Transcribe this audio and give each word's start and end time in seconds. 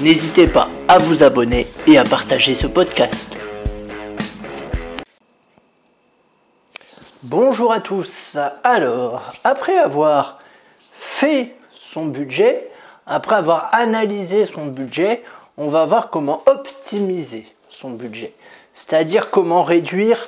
N'hésitez 0.00 0.48
pas 0.48 0.68
à 0.88 0.98
vous 0.98 1.22
abonner 1.22 1.68
et 1.86 1.98
à 1.98 2.04
partager 2.04 2.56
ce 2.56 2.66
podcast. 2.66 3.38
Bonjour 7.22 7.72
à 7.72 7.80
tous. 7.80 8.36
Alors, 8.64 9.30
après 9.44 9.78
avoir 9.78 10.38
fait 10.96 11.54
son 11.72 12.06
budget, 12.06 12.68
après 13.06 13.36
avoir 13.36 13.68
analysé 13.72 14.46
son 14.46 14.66
budget, 14.66 15.22
on 15.56 15.68
va 15.68 15.84
voir 15.84 16.10
comment 16.10 16.42
optimiser 16.46 17.46
son 17.68 17.90
budget, 17.90 18.32
c'est-à-dire 18.72 19.30
comment 19.30 19.62
réduire 19.62 20.26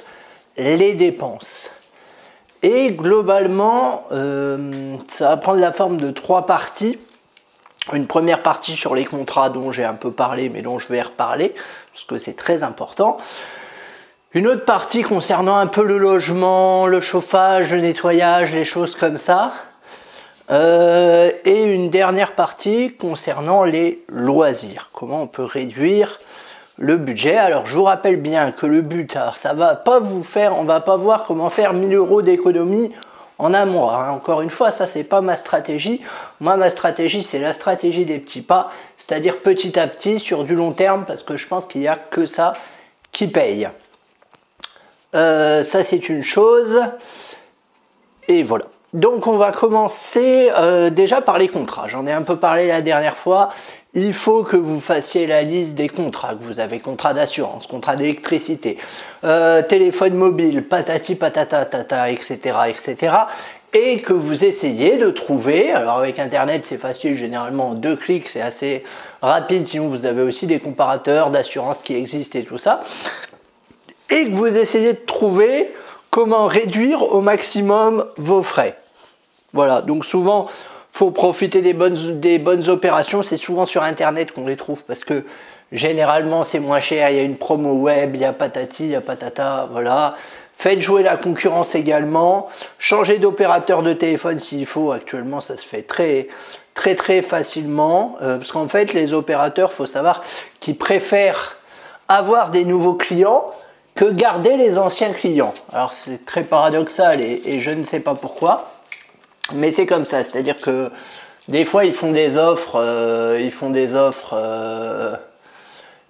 les 0.57 0.95
dépenses. 0.95 1.73
Et 2.63 2.93
globalement, 2.93 4.05
euh, 4.13 4.97
ça 5.13 5.31
va 5.31 5.37
prendre 5.37 5.61
la 5.61 5.73
forme 5.73 5.97
de 5.97 6.13
trois 6.13 6.47
parties 6.47 6.99
une 7.93 8.07
première 8.07 8.43
partie 8.43 8.73
sur 8.73 8.95
les 8.95 9.05
contrats 9.05 9.51
dont 9.51 9.73
j'ai 9.73 9.85
un 9.85 9.95
peu 9.95 10.11
parlé, 10.11 10.49
mais 10.49 10.63
dont 10.63 10.79
je 10.79 10.89
vais 10.89 11.03
reparler, 11.03 11.55
parce 11.93 12.05
que 12.05 12.19
c'est 12.19 12.37
très 12.37 12.63
important. 12.63 13.19
Une 14.33 14.49
autre 14.49 14.65
partie 14.65 15.03
concernant 15.03 15.57
un 15.57 15.67
peu 15.67 15.85
le 15.85 15.99
logement, 15.99 16.87
le 16.87 17.01
chauffage, 17.01 17.73
le 17.73 17.81
nettoyage, 17.81 18.53
les 18.53 18.65
choses 18.65 18.95
comme 18.95 19.19
ça. 19.19 19.53
Euh, 20.51 21.31
et 21.45 21.65
une 21.65 21.91
dernière 21.91 22.35
partie 22.35 22.95
concernant 22.95 23.65
les 23.65 24.05
loisirs. 24.09 24.91
Comment 24.93 25.23
on 25.23 25.27
peut 25.27 25.45
réduire 25.45 26.21
le 26.79 26.97
budget. 26.99 27.37
Alors 27.37 27.67
je 27.67 27.75
vous 27.75 27.85
rappelle 27.85 28.17
bien 28.17 28.53
que 28.53 28.67
le 28.67 28.83
but, 28.83 29.17
alors 29.17 29.37
ça 29.37 29.55
va 29.55 29.75
pas 29.75 29.99
vous 29.99 30.23
faire, 30.23 30.59
on 30.59 30.65
va 30.65 30.81
pas 30.81 30.97
voir 30.97 31.25
comment 31.25 31.49
faire 31.49 31.73
1000 31.73 31.95
euros 31.95 32.23
d'économie 32.23 32.93
en 33.39 33.67
mois. 33.67 33.95
Hein. 33.95 34.11
Encore 34.11 34.43
une 34.43 34.51
fois, 34.51 34.71
ça 34.71 34.87
c'est 34.87 35.05
pas 35.05 35.21
ma 35.21 35.37
stratégie. 35.37 36.01
Moi, 36.41 36.57
ma 36.57 36.71
stratégie, 36.71 37.23
c'est 37.23 37.39
la 37.39 37.53
stratégie 37.53 38.05
des 38.05 38.19
petits 38.19 38.43
pas, 38.43 38.71
c'est-à-dire 38.97 39.39
petit 39.39 39.79
à 39.79 39.87
petit 39.87 40.19
sur 40.19 40.45
du 40.45 40.55
long 40.55 40.73
terme, 40.73 41.05
parce 41.07 41.23
que 41.23 41.37
je 41.37 41.47
pense 41.47 41.67
qu'il 41.67 41.81
n'y 41.81 41.89
a 41.89 41.97
que 41.97 42.27
ça 42.27 42.55
qui 43.13 43.27
paye. 43.27 43.69
Euh, 45.15 45.63
ça 45.63 45.83
c'est 45.83 46.09
une 46.09 46.23
chose. 46.23 46.83
Et 48.29 48.43
voilà. 48.43 48.67
Donc 48.93 49.27
on 49.27 49.37
va 49.37 49.53
commencer 49.53 50.51
euh, 50.57 50.91
déjà 50.91 51.21
par 51.21 51.39
les 51.39 51.49
contrats. 51.49 51.87
J'en 51.87 52.07
ai 52.07 52.13
un 52.13 52.23
peu 52.23 52.37
parlé 52.37 52.69
la 52.69 52.83
dernière 52.83 53.17
fois 53.17 53.51
il 53.97 54.13
faut 54.13 54.45
que 54.45 54.59
vous 54.59 54.79
fassiez 54.79 55.27
la 55.27 55.43
liste 55.43 55.75
des 55.75 55.89
contrats 55.89 56.35
que 56.35 56.45
vous 56.45 56.61
avez, 56.61 56.81
contrat 56.81 57.15
d'assurance, 57.15 57.67
contrat 57.67 57.97
d'électricité, 57.97 58.77
euh, 59.25 59.63
téléphone 59.63 60.15
mobile, 60.15 60.63
patati 60.65 61.15
patata 61.15 61.65
tata, 61.65 62.11
etc., 62.11 62.39
etc., 62.69 63.17
et 63.73 64.01
que 64.01 64.13
vous 64.13 64.45
essayez 64.45 64.99
de 64.99 65.11
trouver, 65.11 65.73
alors 65.73 65.99
avec 65.99 66.19
Internet 66.19 66.65
c'est 66.67 66.79
facile, 66.79 67.17
généralement 67.17 67.71
en 67.71 67.75
deux 67.75 67.97
clics 67.97 68.29
c'est 68.29 68.41
assez 68.41 68.85
rapide, 69.23 69.67
sinon 69.67 69.89
vous 69.89 70.07
avez 70.07 70.23
aussi 70.23 70.47
des 70.47 70.61
comparateurs 70.61 71.31
d'assurance 71.31 71.79
qui 71.79 71.95
existent 71.95 72.39
et 72.39 72.45
tout 72.45 72.59
ça, 72.59 72.83
et 74.11 74.31
que 74.31 74.35
vous 74.35 74.59
essayez 74.59 74.93
de 74.93 75.05
trouver 75.07 75.75
comment 76.11 76.47
réduire 76.47 77.03
au 77.03 77.23
maximum 77.23 78.07
vos 78.19 78.43
frais. 78.43 78.77
Voilà, 79.53 79.81
donc 79.81 80.05
souvent 80.05 80.49
faut 80.97 81.11
profiter 81.11 81.61
des 81.61 81.75
bonnes, 81.75 82.21
des 82.21 82.39
bonnes 82.39 82.71
opérations. 82.71 83.23
C'est 83.23 83.37
souvent 83.37 83.67
sur 83.67 83.83
Internet 83.83 84.33
qu'on 84.33 84.47
les 84.47 84.57
trouve 84.57 84.83
parce 84.85 85.01
que 85.01 85.25
généralement 85.71 86.43
c'est 86.43 86.59
moins 86.59 86.81
cher. 86.81 87.11
Il 87.11 87.17
y 87.17 87.19
a 87.19 87.23
une 87.23 87.37
promo 87.37 87.75
web, 87.75 88.15
il 88.15 88.23
y 88.23 88.25
a 88.25 88.33
patati, 88.33 88.85
il 88.85 88.91
y 88.93 88.95
a 88.95 89.03
patata, 89.03 89.69
voilà. 89.71 90.15
Faites 90.57 90.81
jouer 90.81 91.03
la 91.03 91.19
concurrence 91.19 91.75
également. 91.75 92.49
Changez 92.79 93.19
d'opérateur 93.19 93.83
de 93.83 93.93
téléphone 93.93 94.41
s'il 94.41 94.65
faut. 94.65 94.91
Actuellement, 94.91 95.41
ça 95.41 95.59
se 95.59 95.67
fait 95.67 95.83
très, 95.83 96.29
très, 96.73 96.95
très 96.95 97.21
facilement. 97.21 98.17
Euh, 98.23 98.39
parce 98.39 98.53
qu'en 98.53 98.67
fait, 98.67 98.95
les 98.95 99.13
opérateurs, 99.13 99.75
faut 99.75 99.85
savoir 99.85 100.25
qu'ils 100.61 100.79
préfèrent 100.79 101.59
avoir 102.09 102.49
des 102.49 102.65
nouveaux 102.65 102.95
clients 102.95 103.45
que 103.95 104.07
garder 104.07 104.57
les 104.57 104.79
anciens 104.79 105.13
clients. 105.13 105.53
Alors, 105.75 105.93
c'est 105.93 106.25
très 106.25 106.43
paradoxal 106.43 107.21
et 107.21 107.61
je 107.61 107.71
ne 107.71 107.85
sais 107.85 108.01
pas 108.01 108.15
pourquoi. 108.15 108.76
Mais 109.55 109.71
c'est 109.71 109.87
comme 109.87 110.05
ça, 110.05 110.23
c'est-à-dire 110.23 110.61
que 110.61 110.91
des 111.49 111.65
fois 111.65 111.85
ils 111.85 111.93
font 111.93 112.13
des 112.13 112.37
offres, 112.37 112.77
euh, 112.77 113.41
ils 113.41 113.53
font 113.53 113.71
des 113.71 113.95
offres, 113.95 114.35
euh, 114.37 115.15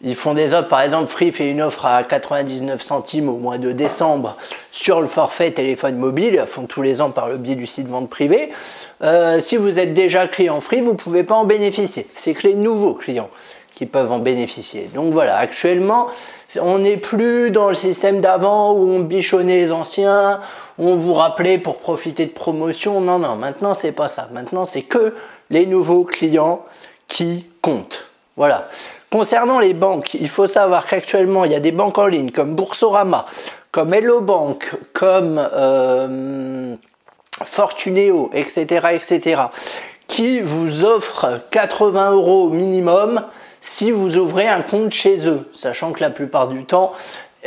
ils 0.03 0.17
font 0.17 0.35
des 0.35 0.55
offres. 0.55 0.69
Par 0.69 0.81
exemple, 0.81 1.09
Free 1.09 1.33
fait 1.33 1.51
une 1.51 1.61
offre 1.61 1.85
à 1.85 2.03
99 2.03 2.83
centimes 2.83 3.29
au 3.29 3.37
mois 3.37 3.59
de 3.59 3.73
décembre 3.73 4.37
sur 4.71 5.01
le 5.01 5.07
forfait 5.07 5.51
téléphone 5.51 5.97
mobile. 5.97 6.39
Ils 6.43 6.47
font 6.47 6.67
tous 6.67 6.83
les 6.83 7.01
ans 7.01 7.11
par 7.11 7.29
le 7.29 7.37
biais 7.37 7.55
du 7.55 7.67
site 7.67 7.89
vente 7.89 8.09
privée. 8.09 8.51
Euh, 9.03 9.39
si 9.41 9.57
vous 9.57 9.79
êtes 9.79 9.93
déjà 9.93 10.27
client 10.27 10.61
Free, 10.61 10.81
vous 10.81 10.95
pouvez 10.95 11.23
pas 11.23 11.35
en 11.35 11.45
bénéficier. 11.45 12.07
C'est 12.15 12.33
que 12.33 12.49
les 12.49 12.55
nouveaux 12.55 12.95
clients 12.95 13.31
qui 13.77 13.85
peuvent 13.85 14.11
en 14.11 14.19
bénéficier. 14.19 14.91
Donc 14.95 15.13
voilà, 15.13 15.37
actuellement, 15.37 16.09
on 16.61 16.79
n'est 16.79 16.97
plus 16.97 17.51
dans 17.51 17.69
le 17.69 17.75
système 17.75 18.21
d'avant 18.23 18.73
où 18.73 18.91
on 18.91 19.01
bichonnait 19.01 19.59
les 19.59 19.71
anciens, 19.71 20.41
où 20.79 20.89
on 20.89 20.97
vous 20.97 21.13
rappelait 21.13 21.59
pour 21.59 21.77
profiter 21.77 22.25
de 22.25 22.33
promotion. 22.33 23.03
Non, 23.03 23.19
non, 23.19 23.37
maintenant 23.37 23.75
c'est 23.75 23.93
pas 23.93 24.09
ça. 24.09 24.29
Maintenant 24.33 24.65
c'est 24.65 24.83
que 24.83 25.15
les 25.51 25.67
nouveaux 25.67 26.05
clients 26.05 26.65
qui 27.07 27.45
comptent. 27.61 28.07
Voilà. 28.37 28.67
Concernant 29.13 29.61
les 29.61 29.75
banques, 29.75 30.15
il 30.15 30.31
faut 30.31 30.47
savoir 30.47 30.87
qu'actuellement 30.87 31.45
il 31.45 31.53
y 31.53 31.55
a 31.55 31.61
des 31.61 31.71
banques 31.71 31.99
en 31.99 32.07
ligne 32.07 32.31
comme 32.31 32.57
Boursorama, 32.57 33.27
comme 33.73 33.93
Hello 33.93 34.23
Bank, 34.23 34.73
comme 34.95 35.39
euh, 35.53 36.75
Fortuneo, 37.45 38.31
etc., 38.33 38.87
etc., 38.95 39.43
qui 40.09 40.41
vous 40.41 40.87
offrent 40.87 41.41
80 41.51 42.13
euros 42.13 42.49
minimum 42.49 43.23
si 43.67 43.91
vous 43.91 44.17
ouvrez 44.17 44.47
un 44.47 44.63
compte 44.63 44.93
chez 44.93 45.29
eux, 45.29 45.41
sachant 45.53 45.91
que 45.91 46.01
la 46.01 46.11
plupart 46.11 46.47
du 46.47 46.65
temps, 46.65 46.93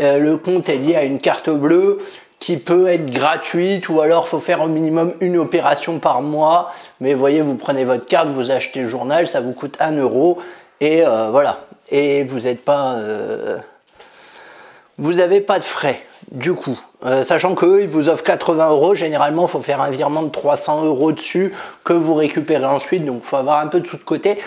euh, 0.02 0.20
le 0.20 0.38
compte 0.38 0.68
est 0.68 0.76
lié 0.76 0.98
à 0.98 1.04
une 1.06 1.18
carte 1.18 1.50
bleue 1.50 2.00
qui 2.40 2.58
peut 2.58 2.88
être 2.88 3.10
gratuite 3.10 3.88
ou 3.88 4.02
alors 4.02 4.28
faut 4.28 4.40
faire 4.40 4.62
au 4.62 4.68
minimum 4.68 5.14
une 5.22 5.38
opération 5.38 5.98
par 5.98 6.22
mois. 6.22 6.74
Mais 7.00 7.14
voyez, 7.14 7.40
vous 7.40 7.56
prenez 7.56 7.86
votre 7.86 8.06
carte, 8.06 8.28
vous 8.28 8.52
achetez 8.52 8.82
le 8.82 8.90
journal, 8.90 9.30
ça 9.30 9.40
vous 9.40 9.54
coûte 9.54 9.78
1 9.80 9.94
euro 9.94 10.40
et 10.82 11.06
euh, 11.06 11.30
voilà. 11.32 11.60
Et 11.90 12.26
vous 12.26 12.42
n'êtes 12.42 12.66
pas, 12.66 12.96
euh, 12.96 13.58
vous 14.98 15.14
n'avez 15.14 15.40
pas 15.40 15.58
de 15.60 15.64
frais 15.64 16.04
du 16.32 16.54
coup. 16.54 16.78
sachant 17.24 17.56
qu'eux, 17.56 17.82
ils 17.82 17.90
vous 17.90 18.10
offrent 18.10 18.24
80 18.24 18.70
euros, 18.70 18.94
généralement, 18.94 19.48
il 19.48 19.50
faut 19.50 19.62
faire 19.62 19.82
un 19.82 19.90
virement 19.90 20.22
de 20.22 20.30
300 20.30 20.84
euros 20.84 21.14
dessus 21.14 21.54
que 21.86 21.94
vous 21.94 22.14
récupérez 22.14 22.66
ensuite, 22.66 23.04
donc 23.06 23.22
il 23.24 23.26
faut 23.26 23.38
avoir 23.38 23.60
un 23.60 23.68
peu 23.68 23.80
de 23.80 23.88
sous 23.88 23.98
de 23.98 24.04
côté 24.04 24.38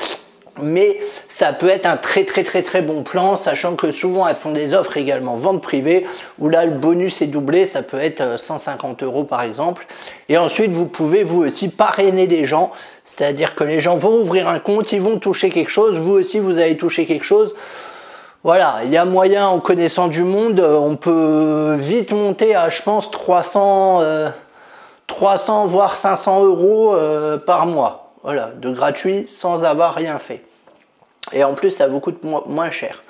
mais 0.61 0.99
ça 1.29 1.53
peut 1.53 1.69
être 1.69 1.87
un 1.87 1.97
très 1.97 2.25
très 2.25 2.43
très 2.43 2.63
très 2.63 2.83
bon 2.83 3.03
plan, 3.03 3.37
sachant 3.37 3.75
que 3.75 3.91
souvent 3.91 4.27
elles 4.27 4.37
font 4.37 4.53
des 4.53 4.75
offres 4.75 4.97
également 4.97 5.37
vente 5.37 5.63
privée, 5.63 6.07
où 6.39 6.49
là 6.49 6.65
le 6.65 6.73
bonus 6.73 7.23
est 7.23 7.27
doublé, 7.27 7.65
ça 7.65 7.83
peut 7.83 8.01
être 8.01 8.39
150 8.39 9.03
euh, 9.03 9.07
euros 9.07 9.25
par 9.25 9.43
exemple. 9.43 9.87
Et 10.29 10.37
ensuite 10.37 10.73
vous 10.73 10.87
pouvez 10.87 11.23
vous 11.23 11.43
aussi 11.43 11.69
parrainer 11.69 12.27
des 12.27 12.45
gens, 12.45 12.73
c'est-à-dire 13.05 13.55
que 13.55 13.65
les 13.65 13.81
gens 13.81 13.97
vont 13.97 14.21
ouvrir 14.21 14.49
un 14.49 14.59
compte, 14.59 14.93
ils 14.93 15.01
vont 15.01 15.19
toucher 15.19 15.49
quelque 15.49 15.71
chose, 15.71 15.99
vous 15.99 16.13
aussi 16.13 16.39
vous 16.39 16.59
allez 16.59 16.77
toucher 16.77 17.07
quelque 17.07 17.25
chose. 17.25 17.55
Voilà, 18.45 18.81
il 18.85 18.91
y 18.91 18.97
a 18.97 19.05
moyen 19.05 19.47
en 19.47 19.61
connaissant 19.61 20.09
du 20.09 20.25
monde, 20.25 20.61
euh, 20.61 20.75
on 20.75 20.97
peut 20.97 21.77
vite 21.79 22.13
monter 22.13 22.55
à 22.55 22.69
je 22.69 22.83
pense 22.83 23.11
300, 23.11 24.03
300 25.07 25.63
euh, 25.63 25.67
voire 25.67 25.97
500 25.97 26.45
euros 26.45 26.97
par 27.47 27.67
mois. 27.67 28.02
Voilà, 28.23 28.53
de 28.57 28.71
gratuit 28.71 29.27
sans 29.27 29.65
avoir 29.65 29.95
rien 29.95 30.19
fait. 30.19 30.43
Et 31.33 31.45
en 31.45 31.55
plus, 31.55 31.71
ça 31.71 31.89
vous 31.89 32.01
coûte 32.01 32.23
moins 32.25 32.71
cher. 32.71 33.03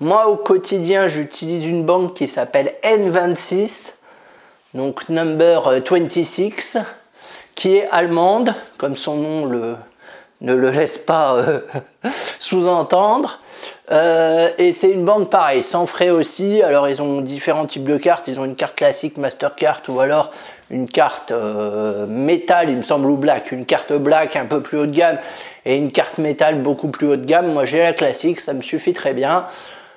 Moi, 0.00 0.28
au 0.28 0.36
quotidien, 0.36 1.08
j'utilise 1.08 1.66
une 1.66 1.84
banque 1.84 2.14
qui 2.14 2.26
s'appelle 2.26 2.74
N26, 2.82 3.94
donc 4.74 5.08
number 5.08 5.82
26, 5.88 6.78
qui 7.54 7.76
est 7.76 7.88
allemande, 7.90 8.54
comme 8.78 8.96
son 8.96 9.16
nom 9.16 9.44
le, 9.44 9.76
ne 10.40 10.54
le 10.54 10.70
laisse 10.70 10.96
pas 10.96 11.34
euh, 11.34 11.60
sous-entendre. 12.38 13.40
Euh, 13.90 14.50
et 14.56 14.72
c'est 14.72 14.90
une 14.90 15.04
banque 15.04 15.30
pareille, 15.30 15.62
sans 15.62 15.86
frais 15.86 16.10
aussi. 16.10 16.62
Alors 16.62 16.88
ils 16.88 17.02
ont 17.02 17.20
différents 17.20 17.66
types 17.66 17.84
de 17.84 17.98
cartes. 17.98 18.28
Ils 18.28 18.40
ont 18.40 18.44
une 18.44 18.56
carte 18.56 18.76
classique 18.76 19.18
Mastercard 19.18 19.82
ou 19.88 20.00
alors 20.00 20.30
une 20.70 20.88
carte 20.88 21.32
euh, 21.32 22.06
métal, 22.06 22.70
il 22.70 22.76
me 22.76 22.82
semble, 22.82 23.10
ou 23.10 23.16
black. 23.16 23.52
Une 23.52 23.66
carte 23.66 23.92
black 23.92 24.36
un 24.36 24.46
peu 24.46 24.60
plus 24.60 24.78
haut 24.78 24.86
de 24.86 24.94
gamme 24.94 25.18
et 25.66 25.76
une 25.76 25.90
carte 25.90 26.18
métal 26.18 26.62
beaucoup 26.62 26.88
plus 26.88 27.08
haut 27.08 27.16
de 27.16 27.24
gamme. 27.24 27.52
Moi 27.52 27.64
j'ai 27.64 27.82
la 27.82 27.92
classique, 27.92 28.40
ça 28.40 28.52
me 28.52 28.62
suffit 28.62 28.92
très 28.92 29.12
bien. 29.12 29.46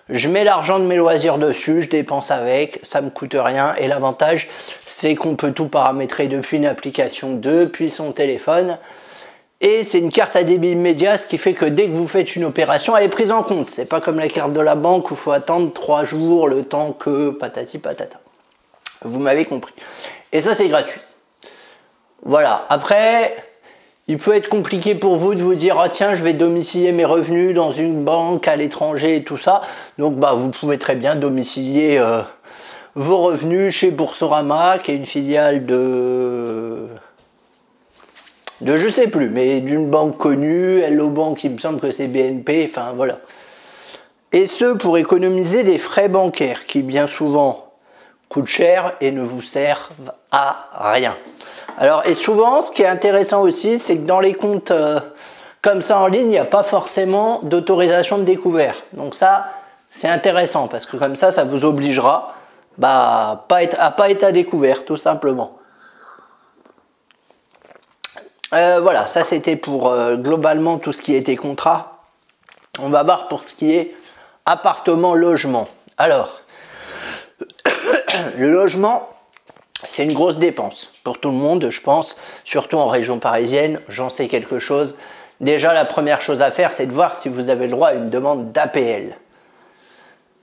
je 0.10 0.28
mets 0.28 0.44
l'argent 0.44 0.80
de 0.80 0.86
mes 0.86 0.96
loisirs 0.96 1.38
dessus, 1.38 1.81
je 1.81 1.90
dépense 1.90 2.31
avec, 2.31 2.80
ça 2.84 3.02
me 3.02 3.10
coûte 3.10 3.36
rien. 3.38 3.75
Et 3.75 3.88
l'avantage, 3.88 4.50
c'est 4.86 5.16
qu'on 5.16 5.36
peut 5.36 5.52
tout 5.52 5.68
paramétrer 5.68 6.28
depuis 6.28 6.58
une 6.58 6.66
application, 6.66 7.36
depuis 7.36 7.90
son 7.90 8.12
téléphone. 8.12 8.78
Et 9.62 9.86
c'est 9.86 10.00
une 10.00 10.12
carte 10.12 10.36
à 10.36 10.44
débit 10.44 10.72
immédiat, 10.72 11.16
ce 11.16 11.25
qui 11.25 11.38
fait 11.38 11.54
que 11.54 11.64
dès 11.64 11.88
que 11.88 11.94
vous 11.94 12.08
faites 12.08 12.36
une 12.36 12.44
opération, 12.44 12.98
elle 12.98 13.06
est 13.06 13.10
prise 13.10 13.31
en 13.31 13.44
compte. 13.44 13.70
C'est 13.70 13.86
pas 13.86 14.02
comme 14.02 14.20
la 14.20 14.28
carte 14.28 14.52
de 14.52 14.60
la 14.60 14.75
banque 14.75 15.10
où 15.10 15.14
il 15.14 15.18
faut 15.18 15.31
attendre 15.31 15.72
trois 15.72 16.04
jours 16.04 16.50
le 16.50 16.64
temps 16.66 16.92
que 16.92 17.30
patati 17.30 17.78
patata. 17.78 18.20
Vous 19.04 19.20
m'avez 19.20 19.46
compris. 19.46 19.74
Et 20.33 20.41
ça, 20.41 20.53
c'est 20.53 20.68
gratuit. 20.68 21.00
Voilà. 22.25 22.65
Après, 22.69 23.35
il 24.07 24.18
peut 24.18 24.35
être 24.35 24.50
compliqué 24.50 24.95
pour 24.95 25.15
vous 25.15 25.35
de 25.35 25.41
vous 25.41 25.56
dire 25.56 25.80
ah 25.80 25.88
tiens 25.88 26.13
je 26.13 26.24
vais 26.25 26.33
domicilier 26.33 26.91
mes 26.91 27.06
revenus 27.06 27.56
dans 27.56 27.71
une 27.71 28.03
banque 28.03 28.47
à 28.50 28.57
l'étranger 28.57 29.15
et 29.18 29.24
tout 29.24 29.38
ça. 29.38 29.62
Donc 29.97 30.18
bah 30.18 30.33
vous 30.33 30.50
pouvez 30.50 30.77
très 30.77 30.95
bien 30.95 31.15
domicilier 31.15 31.97
euh, 31.97 32.21
vos 32.95 33.19
revenus 33.19 33.74
chez 33.74 33.91
Boursorama 33.91 34.77
qui 34.80 34.91
est 34.91 34.95
une 34.95 35.06
filiale 35.06 35.65
de 35.65 36.88
de 38.59 38.75
je 38.75 38.89
sais 38.89 39.07
plus 39.07 39.29
mais 39.29 39.62
d'une 39.62 39.89
banque 39.89 40.18
connue, 40.18 40.79
Hello 40.79 41.09
Bank 41.09 41.41
il 41.45 41.51
me 41.51 41.57
semble 41.57 41.79
que 41.79 41.91
c'est 41.91 42.07
BNP, 42.07 42.68
enfin 42.69 42.91
voilà. 42.94 43.19
Et 44.33 44.47
ce 44.47 44.74
pour 44.74 44.97
économiser 44.97 45.63
des 45.63 45.77
frais 45.77 46.09
bancaires 46.09 46.65
qui 46.65 46.81
bien 46.81 47.07
souvent 47.07 47.62
coûtent 48.33 48.47
cher 48.47 48.94
et 49.00 49.12
ne 49.12 49.21
vous 49.21 49.41
servent 49.41 50.12
à 50.31 50.68
rien. 50.91 51.15
Alors, 51.77 52.01
et 52.06 52.15
souvent, 52.15 52.62
ce 52.62 52.71
qui 52.71 52.81
est 52.81 52.88
intéressant 52.88 53.41
aussi, 53.41 53.80
c'est 53.80 53.97
que 53.97 54.06
dans 54.06 54.19
les 54.19 54.33
comptes 54.33 54.71
euh, 54.71 55.00
comme 55.62 55.81
ça 55.81 56.00
en 56.00 56.07
ligne, 56.07 56.25
il 56.25 56.30
n'y 56.30 56.38
a 56.38 56.45
pas 56.45 56.63
forcément 56.63 57.39
d'autorisation 57.44 58.18
de 58.18 58.24
découvert. 58.24 58.75
Donc 58.94 59.15
ça, 59.15 59.45
c'est 59.88 60.09
intéressant 60.09 60.68
parce 60.68 60.85
que 60.85 60.97
comme 60.97 61.15
ça, 61.15 61.31
ça 61.31 61.44
vous 61.44 61.63
obligera 61.63 62.35
bah, 62.77 63.45
pas 63.47 63.63
être, 63.63 63.77
à 63.80 63.91
pas 63.91 64.09
être 64.09 64.24
à 64.24 64.31
découvert, 64.31 64.83
tout 64.83 64.97
simplement. 64.97 65.57
Euh, 68.53 68.79
voilà, 68.81 69.07
ça 69.07 69.24
c'était 69.24 69.56
pour 69.56 69.88
euh, 69.88 70.15
globalement 70.15 70.77
tout 70.77 70.94
ce 70.94 71.01
qui 71.01 71.15
était 71.15 71.36
contrat. 71.36 72.03
On 72.79 72.89
va 72.89 73.03
voir 73.03 73.27
pour 73.27 73.44
ce 73.44 73.53
qui 73.53 73.74
est 73.74 73.95
appartement, 74.45 75.15
logement. 75.15 75.68
Alors, 75.97 76.41
le 78.38 78.51
logement, 78.51 79.09
c'est 79.88 80.03
une 80.03 80.13
grosse 80.13 80.38
dépense 80.38 80.91
pour 81.03 81.19
tout 81.19 81.30
le 81.30 81.38
monde, 81.38 81.68
je 81.69 81.81
pense, 81.81 82.15
surtout 82.44 82.77
en 82.77 82.88
région 82.88 83.19
parisienne, 83.19 83.80
j'en 83.88 84.09
sais 84.09 84.27
quelque 84.27 84.59
chose. 84.59 84.97
Déjà, 85.41 85.74
la 85.74 85.85
première 85.85 86.21
chose 86.21 86.41
à 86.41 86.51
faire, 86.51 86.74
c'est 86.74 86.85
de 86.85 86.91
voir 86.91 87.13
si 87.13 87.27
vous 87.30 87.50
avez 87.50 87.65
le 87.65 87.71
droit 87.71 87.89
à 87.89 87.94
une 87.94 88.09
demande 88.09 88.51
d'APL. 88.51 89.18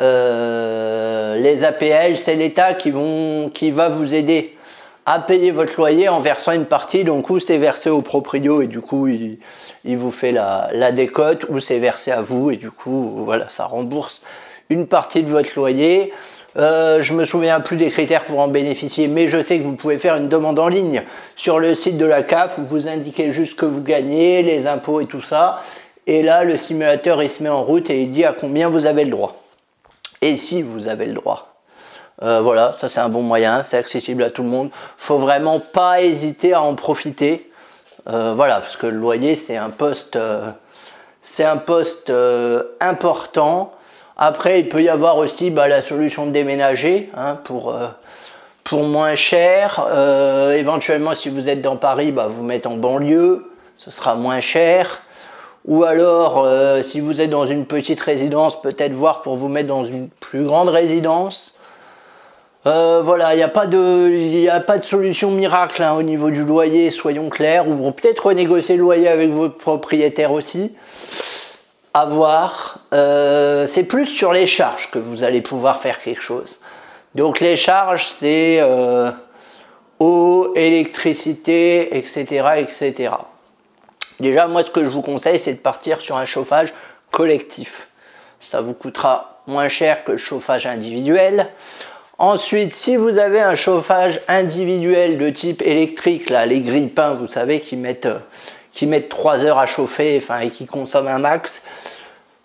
Euh, 0.00 1.36
les 1.36 1.64
APL, 1.64 2.16
c'est 2.16 2.34
l'État 2.34 2.74
qui, 2.74 2.90
va 2.90 3.88
vous 3.88 4.14
aider 4.14 4.56
à 5.06 5.20
payer 5.20 5.50
votre 5.50 5.74
loyer 5.76 6.08
en 6.08 6.20
versant 6.20 6.52
une 6.52 6.66
partie. 6.66 7.04
Donc, 7.04 7.30
ou 7.30 7.38
c'est 7.38 7.58
versé 7.58 7.90
au 7.90 8.02
proprio 8.02 8.62
et 8.62 8.66
du 8.66 8.80
coup, 8.80 9.08
il, 9.08 9.38
vous 9.96 10.10
fait 10.10 10.32
la, 10.32 10.70
la 10.72 10.92
décote, 10.92 11.46
ou 11.48 11.60
c'est 11.60 11.78
versé 11.78 12.12
à 12.12 12.20
vous 12.20 12.50
et 12.50 12.56
du 12.56 12.70
coup, 12.70 13.12
voilà, 13.24 13.48
ça 13.48 13.64
rembourse 13.64 14.22
une 14.70 14.86
partie 14.86 15.22
de 15.22 15.30
votre 15.30 15.50
loyer. 15.56 16.12
Euh, 16.56 17.00
je 17.00 17.14
me 17.14 17.24
souviens 17.24 17.60
plus 17.60 17.76
des 17.76 17.90
critères 17.90 18.24
pour 18.24 18.40
en 18.40 18.48
bénéficier, 18.48 19.06
mais 19.06 19.28
je 19.28 19.40
sais 19.40 19.58
que 19.58 19.64
vous 19.64 19.76
pouvez 19.76 19.98
faire 19.98 20.16
une 20.16 20.28
demande 20.28 20.58
en 20.58 20.68
ligne 20.68 21.02
sur 21.36 21.60
le 21.60 21.74
site 21.74 21.96
de 21.96 22.04
la 22.04 22.22
CAF 22.22 22.58
où 22.58 22.64
vous 22.64 22.88
indiquez 22.88 23.30
juste 23.30 23.58
que 23.58 23.66
vous 23.66 23.82
gagnez, 23.82 24.42
les 24.42 24.66
impôts 24.66 25.00
et 25.00 25.06
tout 25.06 25.20
ça. 25.20 25.60
Et 26.06 26.22
là, 26.22 26.42
le 26.42 26.56
simulateur 26.56 27.22
il 27.22 27.28
se 27.28 27.42
met 27.42 27.48
en 27.48 27.62
route 27.62 27.88
et 27.90 28.02
il 28.02 28.10
dit 28.10 28.24
à 28.24 28.32
combien 28.32 28.68
vous 28.68 28.86
avez 28.86 29.04
le 29.04 29.10
droit. 29.10 29.36
Et 30.22 30.36
si 30.36 30.62
vous 30.62 30.88
avez 30.88 31.06
le 31.06 31.14
droit. 31.14 31.54
Euh, 32.22 32.40
voilà, 32.40 32.72
ça 32.72 32.88
c'est 32.88 33.00
un 33.00 33.08
bon 33.08 33.22
moyen, 33.22 33.62
c'est 33.62 33.78
accessible 33.78 34.22
à 34.24 34.30
tout 34.30 34.42
le 34.42 34.48
monde. 34.48 34.70
Faut 34.98 35.18
vraiment 35.18 35.60
pas 35.60 36.02
hésiter 36.02 36.52
à 36.52 36.62
en 36.62 36.74
profiter. 36.74 37.50
Euh, 38.08 38.32
voilà, 38.34 38.58
parce 38.60 38.76
que 38.76 38.86
le 38.86 38.96
loyer 38.96 39.36
c'est 39.36 39.56
un 39.56 39.70
poste, 39.70 40.18
c'est 41.22 41.44
un 41.44 41.56
poste 41.58 42.12
important. 42.80 43.72
Après, 44.22 44.60
il 44.60 44.68
peut 44.68 44.82
y 44.82 44.90
avoir 44.90 45.16
aussi 45.16 45.50
bah, 45.50 45.66
la 45.66 45.80
solution 45.80 46.26
de 46.26 46.30
déménager 46.30 47.08
hein, 47.16 47.38
pour, 47.42 47.70
euh, 47.70 47.86
pour 48.64 48.82
moins 48.82 49.14
cher. 49.14 49.86
Euh, 49.90 50.52
éventuellement, 50.52 51.14
si 51.14 51.30
vous 51.30 51.48
êtes 51.48 51.62
dans 51.62 51.76
Paris, 51.76 52.12
bah, 52.12 52.26
vous 52.28 52.42
mettre 52.42 52.68
en 52.68 52.76
banlieue, 52.76 53.50
ce 53.78 53.90
sera 53.90 54.14
moins 54.16 54.42
cher. 54.42 55.00
Ou 55.64 55.84
alors, 55.84 56.42
euh, 56.44 56.82
si 56.82 57.00
vous 57.00 57.22
êtes 57.22 57.30
dans 57.30 57.46
une 57.46 57.64
petite 57.64 58.02
résidence, 58.02 58.60
peut-être 58.60 58.92
voir 58.92 59.22
pour 59.22 59.36
vous 59.36 59.48
mettre 59.48 59.68
dans 59.68 59.84
une 59.84 60.10
plus 60.10 60.42
grande 60.42 60.68
résidence. 60.68 61.54
voilà, 62.66 63.32
il 63.32 63.38
n'y 63.38 63.42
a, 63.42 63.48
pas 63.48 63.66
de, 63.66 64.48
a 64.50 64.60
pas 64.60 64.76
de 64.76 64.84
solution 64.84 65.30
miracle 65.30 65.82
hein, 65.82 65.94
au 65.94 66.02
niveau 66.02 66.28
du 66.28 66.44
loyer, 66.44 66.90
soyons 66.90 67.30
clairs. 67.30 67.66
Ou 67.66 67.90
peut-être 67.90 68.26
renégocier 68.26 68.76
le 68.76 68.82
loyer 68.82 69.08
avec 69.08 69.30
votre 69.30 69.56
propriétaire 69.56 70.32
aussi 70.32 70.74
avoir, 71.94 72.78
euh, 72.92 73.66
c'est 73.66 73.84
plus 73.84 74.06
sur 74.06 74.32
les 74.32 74.46
charges 74.46 74.90
que 74.90 74.98
vous 74.98 75.24
allez 75.24 75.40
pouvoir 75.40 75.80
faire 75.80 75.98
quelque 75.98 76.22
chose. 76.22 76.60
Donc 77.14 77.40
les 77.40 77.56
charges, 77.56 78.06
c'est 78.06 78.58
euh, 78.60 79.10
eau, 79.98 80.52
électricité, 80.54 81.96
etc., 81.96 82.46
etc. 82.58 83.14
Déjà, 84.20 84.46
moi, 84.46 84.62
ce 84.62 84.70
que 84.70 84.84
je 84.84 84.88
vous 84.88 85.02
conseille, 85.02 85.40
c'est 85.40 85.54
de 85.54 85.58
partir 85.58 86.00
sur 86.00 86.16
un 86.16 86.24
chauffage 86.24 86.74
collectif. 87.10 87.88
Ça 88.38 88.60
vous 88.60 88.74
coûtera 88.74 89.42
moins 89.46 89.68
cher 89.68 90.04
que 90.04 90.12
le 90.12 90.18
chauffage 90.18 90.66
individuel. 90.66 91.48
Ensuite, 92.18 92.74
si 92.74 92.96
vous 92.96 93.18
avez 93.18 93.40
un 93.40 93.54
chauffage 93.54 94.20
individuel 94.28 95.18
de 95.18 95.30
type 95.30 95.62
électrique, 95.62 96.28
là, 96.28 96.44
les 96.44 96.60
grilles 96.60 96.92
vous 97.16 97.26
savez, 97.26 97.60
qui 97.60 97.76
mettent 97.76 98.06
euh, 98.06 98.18
qui 98.72 98.86
mettent 98.86 99.08
3 99.08 99.44
heures 99.44 99.58
à 99.58 99.66
chauffer 99.66 100.22
et 100.42 100.50
qui 100.50 100.66
consomment 100.66 101.08
un 101.08 101.18
max. 101.18 101.62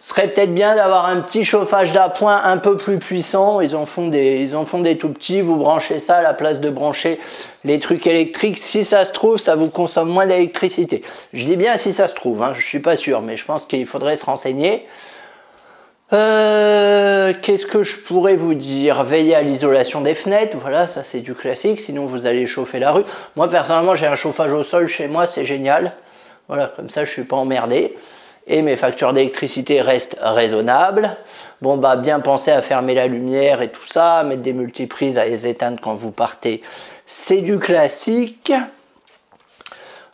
Ce 0.06 0.10
serait 0.10 0.28
peut-être 0.28 0.54
bien 0.54 0.76
d'avoir 0.76 1.08
un 1.08 1.22
petit 1.22 1.44
chauffage 1.44 1.92
d'appoint 1.92 2.40
un 2.44 2.58
peu 2.58 2.78
plus 2.78 3.00
puissant. 3.00 3.60
Ils 3.60 3.76
en, 3.76 3.88
font 3.88 4.08
des, 4.08 4.36
ils 4.36 4.56
en 4.56 4.64
font 4.66 4.84
tout 4.84 5.10
petits. 5.10 5.42
Vous 5.42 5.56
branchez 5.56 5.98
ça 5.98 6.18
à 6.18 6.22
la 6.22 6.36
place 6.36 6.60
de 6.60 6.70
brancher 6.70 7.20
les 7.64 7.80
trucs 7.80 8.06
électriques. 8.06 8.60
Si 8.60 8.84
ça 8.84 9.04
se 9.04 9.14
trouve, 9.14 9.38
ça 9.38 9.56
vous 9.56 9.70
consomme 9.70 10.10
moins 10.10 10.28
d'électricité. 10.28 11.02
Je 11.34 11.44
dis 11.44 11.56
bien 11.56 11.78
si 11.78 11.92
ça 11.92 12.08
se 12.08 12.14
trouve, 12.14 12.44
hein, 12.44 12.52
je 12.54 12.60
ne 12.60 12.64
suis 12.66 12.82
pas 12.82 12.96
sûr, 12.96 13.24
mais 13.24 13.36
je 13.36 13.46
pense 13.46 13.66
qu'il 13.66 13.88
faudrait 13.88 14.16
se 14.16 14.26
renseigner. 14.26 14.86
Euh, 16.14 17.34
qu'est-ce 17.42 17.66
que 17.66 17.82
je 17.82 17.98
pourrais 17.98 18.36
vous 18.36 18.54
dire? 18.54 19.04
Veillez 19.04 19.34
à 19.34 19.42
l'isolation 19.42 20.02
des 20.02 20.14
fenêtres, 20.14 20.56
voilà, 20.56 20.86
ça 20.86 21.04
c'est 21.04 21.22
du 21.22 21.34
classique, 21.34 21.80
sinon 21.80 22.06
vous 22.06 22.28
allez 22.28 22.46
chauffer 22.46 22.78
la 22.78 22.92
rue. 22.92 23.04
Moi 23.36 23.50
personnellement 23.50 23.96
j'ai 23.96 24.06
un 24.06 24.14
chauffage 24.14 24.54
au 24.54 24.62
sol 24.62 24.86
chez 24.88 25.08
moi, 25.08 25.26
c'est 25.26 25.46
génial. 25.46 25.94
Voilà, 26.48 26.72
comme 26.76 26.90
ça 26.90 27.06
je 27.06 27.12
suis 27.12 27.24
pas 27.24 27.36
emmerdé. 27.36 27.96
Et 28.48 28.62
mes 28.62 28.76
factures 28.76 29.12
d'électricité 29.12 29.82
restent 29.82 30.18
raisonnables. 30.22 31.10
Bon, 31.62 31.78
bah, 31.78 31.96
bien 31.96 32.20
penser 32.20 32.52
à 32.52 32.62
fermer 32.62 32.94
la 32.94 33.08
lumière 33.08 33.64
et 33.64 33.72
tout 33.72 33.86
ça, 33.86 34.22
mettre 34.24 34.44
des 34.44 34.54
multiprises 34.54 35.18
à 35.18 35.26
les 35.26 35.48
éteindre 35.48 35.80
quand 35.82 35.96
vous 35.96 36.12
partez, 36.12 36.62
c'est 37.08 37.42
du 37.42 37.58
classique. 37.58 38.54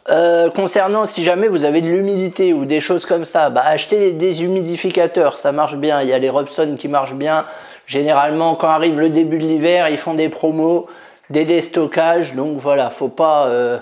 Euh, 0.10 0.50
concernant 0.50 1.06
si 1.06 1.24
jamais 1.24 1.48
vous 1.48 1.64
avez 1.66 1.82
de 1.82 1.88
l'humidité 1.88 2.54
ou 2.54 2.66
des 2.66 2.80
choses 2.80 3.06
comme 3.06 3.26
ça, 3.26 3.50
bah, 3.50 3.64
achetez 3.66 4.14
des 4.14 4.44
humidificateurs, 4.44 5.38
ça 5.38 5.52
marche 5.52 5.76
bien. 5.76 6.02
Il 6.02 6.08
y 6.08 6.14
a 6.14 6.18
les 6.18 6.30
Robson 6.30 6.76
qui 6.80 6.88
marchent 6.88 7.16
bien. 7.16 7.46
Généralement, 7.86 8.56
quand 8.56 8.70
arrive 8.70 9.00
le 9.00 9.10
début 9.10 9.38
de 9.38 9.44
l'hiver, 9.44 9.90
ils 9.90 9.98
font 9.98 10.14
des 10.14 10.30
promos, 10.30 10.88
des 11.30 11.44
déstockages. 11.44 12.34
Donc 12.34 12.58
voilà, 12.58 12.90
faut 12.90 13.10
pas. 13.10 13.48
Euh, 13.48 13.78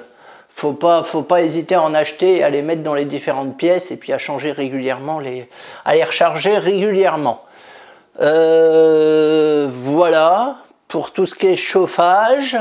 faut 0.59 0.73
pas, 0.73 1.03
faut 1.03 1.21
pas 1.21 1.41
hésiter 1.41 1.75
à 1.75 1.81
en 1.81 1.93
acheter 1.93 2.37
et 2.37 2.43
à 2.43 2.49
les 2.49 2.61
mettre 2.61 2.83
dans 2.83 2.93
les 2.93 3.05
différentes 3.05 3.57
pièces 3.57 3.91
et 3.91 3.95
puis 3.95 4.11
à 4.11 4.17
changer 4.17 4.51
régulièrement, 4.51 5.19
les, 5.19 5.47
à 5.85 5.95
les 5.95 6.03
recharger 6.03 6.57
régulièrement. 6.57 7.45
Euh, 8.19 9.67
voilà, 9.71 10.57
pour 10.89 11.11
tout 11.11 11.25
ce 11.25 11.33
qui 11.33 11.47
est 11.47 11.55
chauffage, 11.55 12.57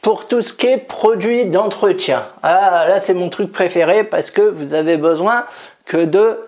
pour 0.00 0.26
tout 0.26 0.40
ce 0.40 0.54
qui 0.54 0.66
est 0.68 0.78
produit 0.78 1.44
d'entretien. 1.44 2.22
Ah, 2.42 2.86
là, 2.88 2.98
c'est 2.98 3.12
mon 3.12 3.28
truc 3.28 3.52
préféré 3.52 4.02
parce 4.02 4.30
que 4.30 4.40
vous 4.40 4.72
avez 4.72 4.96
besoin 4.96 5.44
que 5.84 5.98
de 5.98 6.40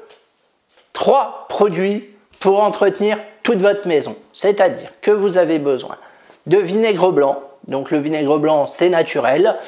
trois 0.95 1.45
produits 1.51 2.09
pour 2.41 2.61
entretenir 2.61 3.19
toute 3.43 3.61
votre 3.61 3.87
maison. 3.87 4.17
C'est-à-dire 4.33 4.89
que 5.03 5.11
vous 5.11 5.37
avez 5.37 5.59
besoin 5.59 5.97
de 6.47 6.57
vinaigre 6.57 7.13
blanc. 7.13 7.43
Donc 7.69 7.91
le 7.91 7.99
vinaigre 7.99 8.39
blanc, 8.39 8.67
c'est 8.67 8.89
naturel. 8.89 9.59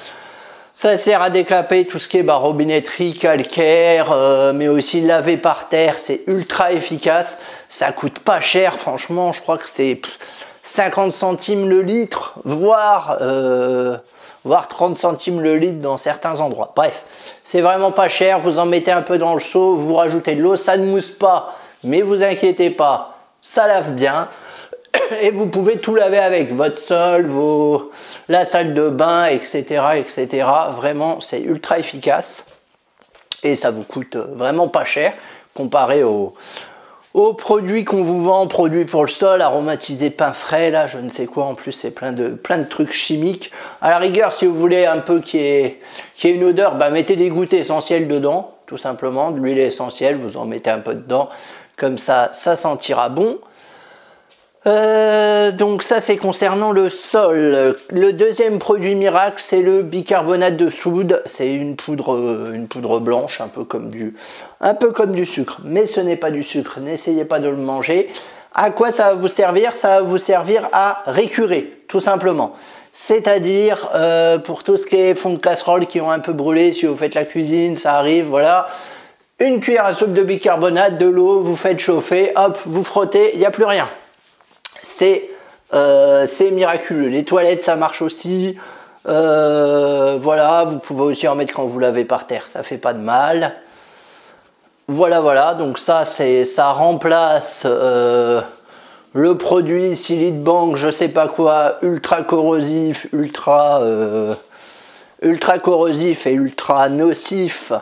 Ça 0.76 0.96
sert 0.96 1.22
à 1.22 1.30
décaper 1.30 1.86
tout 1.86 2.00
ce 2.00 2.08
qui 2.08 2.18
est 2.18 2.28
robinetterie, 2.28 3.12
calcaire, 3.12 4.10
euh, 4.10 4.52
mais 4.52 4.66
aussi 4.66 5.00
laver 5.00 5.36
par 5.36 5.68
terre. 5.68 6.00
C'est 6.00 6.22
ultra 6.26 6.72
efficace. 6.72 7.38
Ça 7.68 7.92
coûte 7.92 8.18
pas 8.18 8.40
cher, 8.40 8.76
franchement. 8.76 9.32
Je 9.32 9.40
crois 9.40 9.56
que 9.56 9.68
c'est 9.68 10.00
50 10.64 11.12
centimes 11.12 11.68
le 11.68 11.80
litre, 11.82 12.34
voire, 12.44 13.18
euh, 13.20 13.96
voire 14.42 14.66
30 14.66 14.96
centimes 14.96 15.40
le 15.40 15.54
litre 15.54 15.80
dans 15.80 15.96
certains 15.96 16.40
endroits. 16.40 16.72
Bref, 16.74 17.04
c'est 17.44 17.60
vraiment 17.60 17.92
pas 17.92 18.08
cher. 18.08 18.40
Vous 18.40 18.58
en 18.58 18.66
mettez 18.66 18.90
un 18.90 19.02
peu 19.02 19.16
dans 19.16 19.34
le 19.34 19.40
seau, 19.40 19.76
vous 19.76 19.94
rajoutez 19.94 20.34
de 20.34 20.42
l'eau. 20.42 20.56
Ça 20.56 20.76
ne 20.76 20.86
mousse 20.86 21.10
pas, 21.10 21.54
mais 21.84 22.02
vous 22.02 22.24
inquiétez 22.24 22.70
pas. 22.70 23.12
ça 23.40 23.68
lave 23.68 23.92
bien. 23.92 24.28
Et 25.20 25.30
vous 25.30 25.46
pouvez 25.46 25.78
tout 25.78 25.94
laver 25.94 26.18
avec 26.18 26.52
votre 26.52 26.78
sol, 26.78 27.26
vos, 27.26 27.90
la 28.28 28.44
salle 28.44 28.74
de 28.74 28.88
bain, 28.88 29.26
etc. 29.26 29.82
etc. 29.96 30.46
Vraiment, 30.70 31.20
c'est 31.20 31.40
ultra 31.40 31.78
efficace. 31.78 32.46
Et 33.42 33.56
ça 33.56 33.70
vous 33.70 33.82
coûte 33.82 34.16
vraiment 34.16 34.68
pas 34.68 34.84
cher 34.84 35.12
comparé 35.54 36.02
aux, 36.02 36.34
produits 37.38 37.84
qu'on 37.84 38.02
vous 38.02 38.22
vend, 38.22 38.46
produits 38.48 38.84
pour 38.84 39.02
le 39.02 39.08
sol, 39.08 39.40
aromatisés 39.40 40.10
pain 40.10 40.32
frais, 40.32 40.70
là, 40.70 40.86
je 40.88 40.98
ne 40.98 41.08
sais 41.08 41.26
quoi, 41.26 41.44
en 41.44 41.54
plus 41.54 41.70
c'est 41.70 41.92
plein 41.92 42.12
de, 42.12 42.28
plein 42.30 42.58
de 42.58 42.64
trucs 42.64 42.92
chimiques. 42.92 43.52
À 43.80 43.90
la 43.90 43.98
rigueur, 43.98 44.32
si 44.32 44.46
vous 44.46 44.54
voulez 44.54 44.84
un 44.84 44.98
peu 44.98 45.20
qui 45.20 45.38
qui 46.16 46.28
ait 46.28 46.32
une 46.32 46.44
odeur, 46.44 46.74
bah, 46.74 46.90
mettez 46.90 47.14
des 47.14 47.28
gouttes 47.28 47.52
essentielles 47.52 48.08
dedans, 48.08 48.50
tout 48.66 48.78
simplement, 48.78 49.30
de 49.30 49.38
l'huile 49.38 49.60
essentielle, 49.60 50.16
vous 50.16 50.36
en 50.36 50.44
mettez 50.44 50.70
un 50.70 50.80
peu 50.80 50.94
dedans, 50.94 51.28
comme 51.76 51.98
ça, 51.98 52.30
ça 52.32 52.56
sentira 52.56 53.08
bon. 53.08 53.38
Euh, 54.66 55.52
donc 55.52 55.82
ça 55.82 56.00
c'est 56.00 56.16
concernant 56.16 56.72
le 56.72 56.88
sol. 56.88 57.76
Le 57.90 58.12
deuxième 58.12 58.58
produit 58.58 58.94
miracle 58.94 59.36
c'est 59.38 59.60
le 59.60 59.82
bicarbonate 59.82 60.56
de 60.56 60.70
soude. 60.70 61.22
C'est 61.26 61.52
une 61.52 61.76
poudre, 61.76 62.14
euh, 62.14 62.52
une 62.54 62.66
poudre 62.66 62.98
blanche, 62.98 63.40
un 63.40 63.48
peu 63.48 63.64
comme 63.64 63.90
du, 63.90 64.14
un 64.60 64.74
peu 64.74 64.90
comme 64.92 65.12
du 65.12 65.26
sucre. 65.26 65.60
Mais 65.64 65.86
ce 65.86 66.00
n'est 66.00 66.16
pas 66.16 66.30
du 66.30 66.42
sucre. 66.42 66.80
N'essayez 66.80 67.24
pas 67.24 67.40
de 67.40 67.48
le 67.48 67.56
manger. 67.56 68.08
À 68.54 68.70
quoi 68.70 68.90
ça 68.90 69.08
va 69.08 69.14
vous 69.14 69.28
servir? 69.28 69.74
Ça 69.74 69.96
va 69.96 70.00
vous 70.00 70.16
servir 70.18 70.68
à 70.72 71.02
récurer, 71.06 71.72
tout 71.88 72.00
simplement. 72.00 72.54
C'est-à-dire 72.92 73.90
euh, 73.94 74.38
pour 74.38 74.62
tout 74.62 74.76
ce 74.76 74.86
qui 74.86 74.96
est 74.96 75.14
fond 75.16 75.30
de 75.30 75.38
casserole 75.38 75.86
qui 75.86 76.00
ont 76.00 76.10
un 76.10 76.20
peu 76.20 76.32
brûlé, 76.32 76.70
si 76.70 76.86
vous 76.86 76.94
faites 76.94 77.16
la 77.16 77.24
cuisine, 77.24 77.74
ça 77.74 77.96
arrive, 77.96 78.26
voilà. 78.26 78.68
Une 79.40 79.58
cuillère 79.58 79.86
à 79.86 79.92
soupe 79.92 80.12
de 80.12 80.22
bicarbonate, 80.22 80.96
de 80.96 81.06
l'eau, 81.06 81.40
vous 81.40 81.56
faites 81.56 81.80
chauffer, 81.80 82.32
hop, 82.36 82.56
vous 82.66 82.84
frottez, 82.84 83.32
il 83.34 83.40
n'y 83.40 83.46
a 83.46 83.50
plus 83.50 83.64
rien. 83.64 83.88
Euh, 85.72 86.26
c'est 86.26 86.50
miraculeux. 86.50 87.08
Les 87.08 87.24
toilettes, 87.24 87.64
ça 87.64 87.76
marche 87.76 88.02
aussi. 88.02 88.56
Euh, 89.06 90.16
voilà, 90.18 90.64
vous 90.64 90.78
pouvez 90.78 91.02
aussi 91.02 91.28
en 91.28 91.34
mettre 91.34 91.52
quand 91.52 91.66
vous 91.66 91.78
lavez 91.78 92.04
par 92.04 92.26
terre, 92.26 92.46
ça 92.46 92.62
fait 92.62 92.78
pas 92.78 92.92
de 92.92 93.00
mal. 93.00 93.54
Voilà, 94.88 95.20
voilà, 95.20 95.54
donc 95.54 95.78
ça, 95.78 96.04
ça 96.04 96.72
remplace 96.72 97.64
euh, 97.66 98.40
le 99.12 99.36
produit 99.36 99.96
Silite 99.96 100.40
Bank, 100.42 100.76
je 100.76 100.90
sais 100.90 101.08
pas 101.08 101.28
quoi, 101.28 101.76
ultra 101.82 102.22
corrosif, 102.22 103.06
ultra, 103.12 103.82
ultra 105.22 105.58
corrosif 105.58 106.26
et 106.26 106.32
ultra 106.32 106.88
nocif 106.88 107.72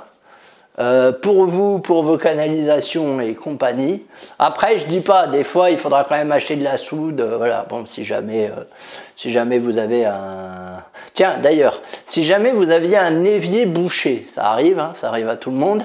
euh, 0.83 1.13
pour 1.13 1.45
vous, 1.47 1.79
pour 1.79 2.03
vos 2.03 2.19
canalisations 2.19 3.21
et 3.21 3.35
compagnie. 3.35 4.05
Après, 4.41 4.81
je 4.81 4.87
dis 4.87 5.01
pas, 5.01 5.29
des 5.29 5.45
fois, 5.45 5.71
il 5.71 5.79
faudra 5.79 6.03
quand 6.03 6.17
même 6.17 6.33
acheter 6.33 6.57
de 6.57 6.65
la 6.65 6.77
soude. 6.77 7.21
Euh, 7.21 7.37
voilà, 7.37 7.65
bon, 7.69 7.87
si 7.87 8.03
jamais, 8.03 8.47
euh, 8.47 8.65
si 9.15 9.31
jamais 9.31 9.61
vous 9.61 9.79
avez 9.79 10.07
un. 10.07 10.83
Tiens, 11.15 11.39
d'ailleurs, 11.41 11.81
si 12.05 12.25
jamais 12.25 12.51
vous 12.51 12.71
aviez 12.71 12.99
un 12.99 13.23
évier 13.23 13.65
bouché, 13.65 14.25
ça 14.27 14.47
arrive, 14.47 14.81
hein, 14.81 14.91
ça 14.95 15.07
arrive 15.07 15.29
à 15.29 15.37
tout 15.37 15.53
le 15.53 15.57
monde. 15.57 15.85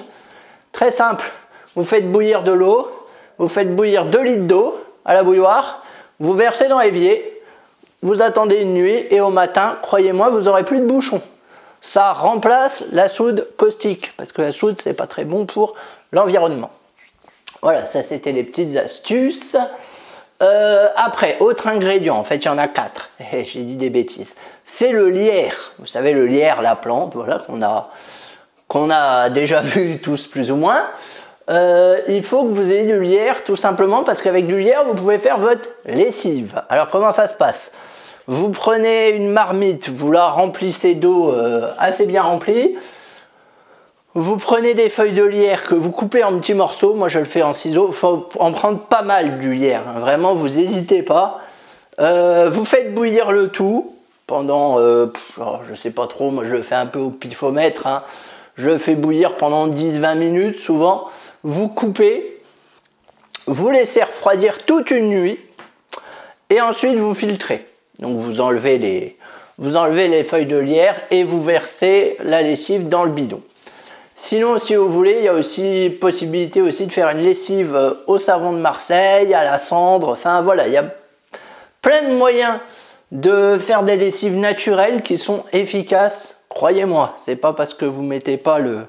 Très 0.72 0.90
simple. 0.90 1.32
Vous 1.76 1.84
faites 1.84 2.12
bouillir 2.12 2.42
de 2.42 2.52
l'eau, 2.52 2.90
vous 3.38 3.50
faites 3.50 3.76
bouillir 3.76 4.06
2 4.06 4.20
litres 4.24 4.48
d'eau 4.48 4.80
à 5.06 5.14
la 5.14 5.22
bouilloire, 5.22 5.84
vous 6.20 6.34
versez 6.34 6.70
dans 6.70 6.80
l'évier, 6.80 7.32
vous 8.02 8.24
attendez 8.24 8.64
une 8.64 8.74
nuit 8.74 9.06
et 9.12 9.22
au 9.22 9.30
matin, 9.30 9.76
croyez-moi, 9.84 10.30
vous 10.30 10.48
aurez 10.48 10.64
plus 10.64 10.80
de 10.80 10.88
bouchons 10.88 11.22
ça 11.82 12.14
remplace 12.14 12.84
la 12.92 13.08
soude 13.08 13.48
caustique, 13.58 14.14
parce 14.18 14.32
que 14.32 14.42
la 14.42 14.52
soude, 14.52 14.82
c'est 14.82 14.94
pas 14.94 15.08
très 15.08 15.26
bon 15.26 15.46
pour 15.46 15.76
l'environnement. 16.12 16.72
Voilà, 17.62 17.86
ça 17.86 18.04
c'était 18.04 18.32
les 18.32 18.44
petites 18.44 18.78
astuces. 18.78 19.58
Euh, 20.42 20.90
après, 20.96 21.38
autre 21.40 21.68
ingrédient, 21.68 22.16
en 22.16 22.24
fait 22.24 22.38
il 22.38 22.46
y 22.46 22.50
en 22.50 22.60
a 22.60 22.68
quatre, 22.68 23.10
eh, 23.34 23.44
j'ai 23.44 23.64
dit 23.64 23.76
des 23.76 23.90
bêtises, 23.90 24.36
c'est 24.64 24.92
le 24.92 25.10
lierre. 25.10 25.74
Vous 25.80 25.88
savez, 25.88 26.14
le 26.14 26.28
lierre, 26.28 26.62
la 26.62 26.76
plante, 26.76 27.16
voilà, 27.16 27.42
qu'on 28.68 28.92
a, 28.92 29.30
déjà 29.30 29.62
vu 29.62 29.98
tous 30.04 30.28
plus 30.28 30.52
ou 30.52 30.56
moins. 30.56 30.84
Euh, 31.50 32.02
il 32.10 32.24
faut 32.24 32.44
que 32.44 32.50
vous 32.50 32.72
ayez 32.72 32.86
du 32.86 33.00
lierre 33.00 33.46
tout 33.46 33.56
simplement 33.56 34.04
parce 34.04 34.22
qu'avec 34.22 34.46
du 34.46 34.60
lierre, 34.60 34.84
vous 34.84 34.94
pouvez 34.94 35.18
faire 35.18 35.38
votre 35.38 35.70
lessive. 35.86 36.62
Alors 36.70 36.90
comment 36.90 37.12
ça 37.12 37.26
se 37.26 37.36
passe? 37.36 37.72
Vous 38.28 38.50
prenez 38.50 39.10
une 39.10 39.30
marmite, 39.30 39.90
vous 39.90 40.12
la 40.12 40.30
remplissez 40.30 40.96
d'eau 40.96 41.32
euh, 41.32 41.70
assez 41.80 42.06
bien 42.06 42.24
remplie. 42.24 42.76
Vous 44.16 44.38
prenez 44.38 44.74
des 44.74 44.90
feuilles 44.90 45.14
de 45.14 45.24
lierre 45.24 45.64
que 45.64 45.76
vous 45.76 45.92
coupez 45.92 46.24
en 46.24 46.38
petits 46.38 46.54
morceaux. 46.54 46.94
Moi, 46.94 47.08
je 47.08 47.20
le 47.20 47.26
fais 47.26 47.44
en 47.44 47.54
ciseaux. 47.54 47.88
Il 47.90 47.94
faut 47.94 48.28
en 48.40 48.52
prendre 48.52 48.80
pas 48.80 49.02
mal 49.02 49.40
du 49.40 49.54
lierre. 49.54 49.84
Hein. 49.88 50.00
Vraiment, 50.00 50.34
vous 50.34 50.50
n'hésitez 50.50 51.04
pas. 51.04 51.40
Euh, 52.00 52.50
vous 52.50 52.66
faites 52.66 52.94
bouillir 52.94 53.32
le 53.32 53.48
tout 53.48 53.94
pendant, 54.28 54.78
euh, 54.80 55.08
je 55.62 55.74
sais 55.74 55.90
pas 55.90 56.06
trop, 56.06 56.30
moi 56.32 56.44
je 56.44 56.54
le 56.54 56.62
fais 56.62 56.76
un 56.76 56.86
peu 56.86 57.00
au 57.00 57.10
pifomètre. 57.10 57.88
Hein. 57.88 58.04
Je 58.56 58.72
le 58.72 58.78
fais 58.78 58.96
bouillir 58.96 59.38
pendant 59.38 59.70
10-20 59.70 60.18
minutes 60.18 60.60
souvent. 60.60 61.06
Vous 61.44 61.70
coupez, 61.70 62.42
vous 63.46 63.70
laissez 63.70 64.04
refroidir 64.04 64.66
toute 64.66 64.92
une 64.92 65.08
nuit 65.08 65.40
et 66.50 66.60
ensuite 66.60 66.98
vous 66.98 67.14
filtrez. 67.14 67.66
Donc 68.00 68.18
vous 68.18 68.42
enlevez 68.42 68.78
les, 68.78 70.24
feuilles 70.24 70.46
de 70.46 70.58
lierre 70.58 71.02
et 71.12 71.24
vous 71.24 71.42
versez 71.42 72.18
la 72.24 72.42
lessive 72.42 72.90
dans 72.90 73.04
le 73.04 73.12
bidon. 73.12 73.42
Sinon, 74.16 74.58
si 74.58 74.76
vous 74.76 74.90
voulez, 74.90 75.18
il 75.20 75.26
y 75.26 75.28
a 75.28 75.34
aussi 75.34 75.96
possibilité 76.02 76.62
aussi 76.62 76.88
de 76.88 76.92
faire 76.92 77.10
une 77.10 77.20
lessive 77.20 77.76
euh, 77.76 77.94
au 78.08 78.18
savon 78.18 78.52
de 78.52 78.58
Marseille, 78.58 79.34
à 79.36 79.44
la 79.44 79.60
cendre. 79.60 80.10
Enfin 80.10 80.42
voilà, 80.42 80.68
il 80.68 80.74
y 80.74 80.78
a 80.78 80.86
plein 81.84 82.02
de 82.02 82.16
moyens 82.16 82.58
de 83.12 83.58
faire 83.60 83.84
des 83.84 83.96
lessives 83.96 84.36
naturelles 84.36 85.04
qui 85.04 85.20
sont 85.20 85.44
efficaces. 85.54 86.36
Croyez-moi, 86.50 87.14
c'est 87.20 87.36
pas 87.36 87.54
parce 87.54 87.76
que 87.76 87.86
vous 87.86 88.02
mettez 88.02 88.38
pas 88.38 88.58
le 88.58 88.88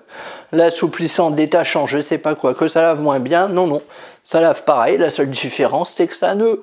l'assouplissant 0.52 1.30
détachant, 1.30 1.86
je 1.86 2.00
sais 2.00 2.16
pas 2.16 2.34
quoi, 2.34 2.54
que 2.54 2.66
ça 2.66 2.80
lave 2.80 3.02
moins 3.02 3.20
bien. 3.20 3.48
Non, 3.48 3.66
non, 3.66 3.82
ça 4.24 4.40
lave 4.40 4.64
pareil. 4.64 4.96
La 4.96 5.10
seule 5.10 5.30
différence, 5.30 5.90
c'est 5.90 6.06
que 6.06 6.16
ça 6.16 6.34
ne 6.34 6.54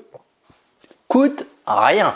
coûte 1.07 1.45
rien. 1.67 2.15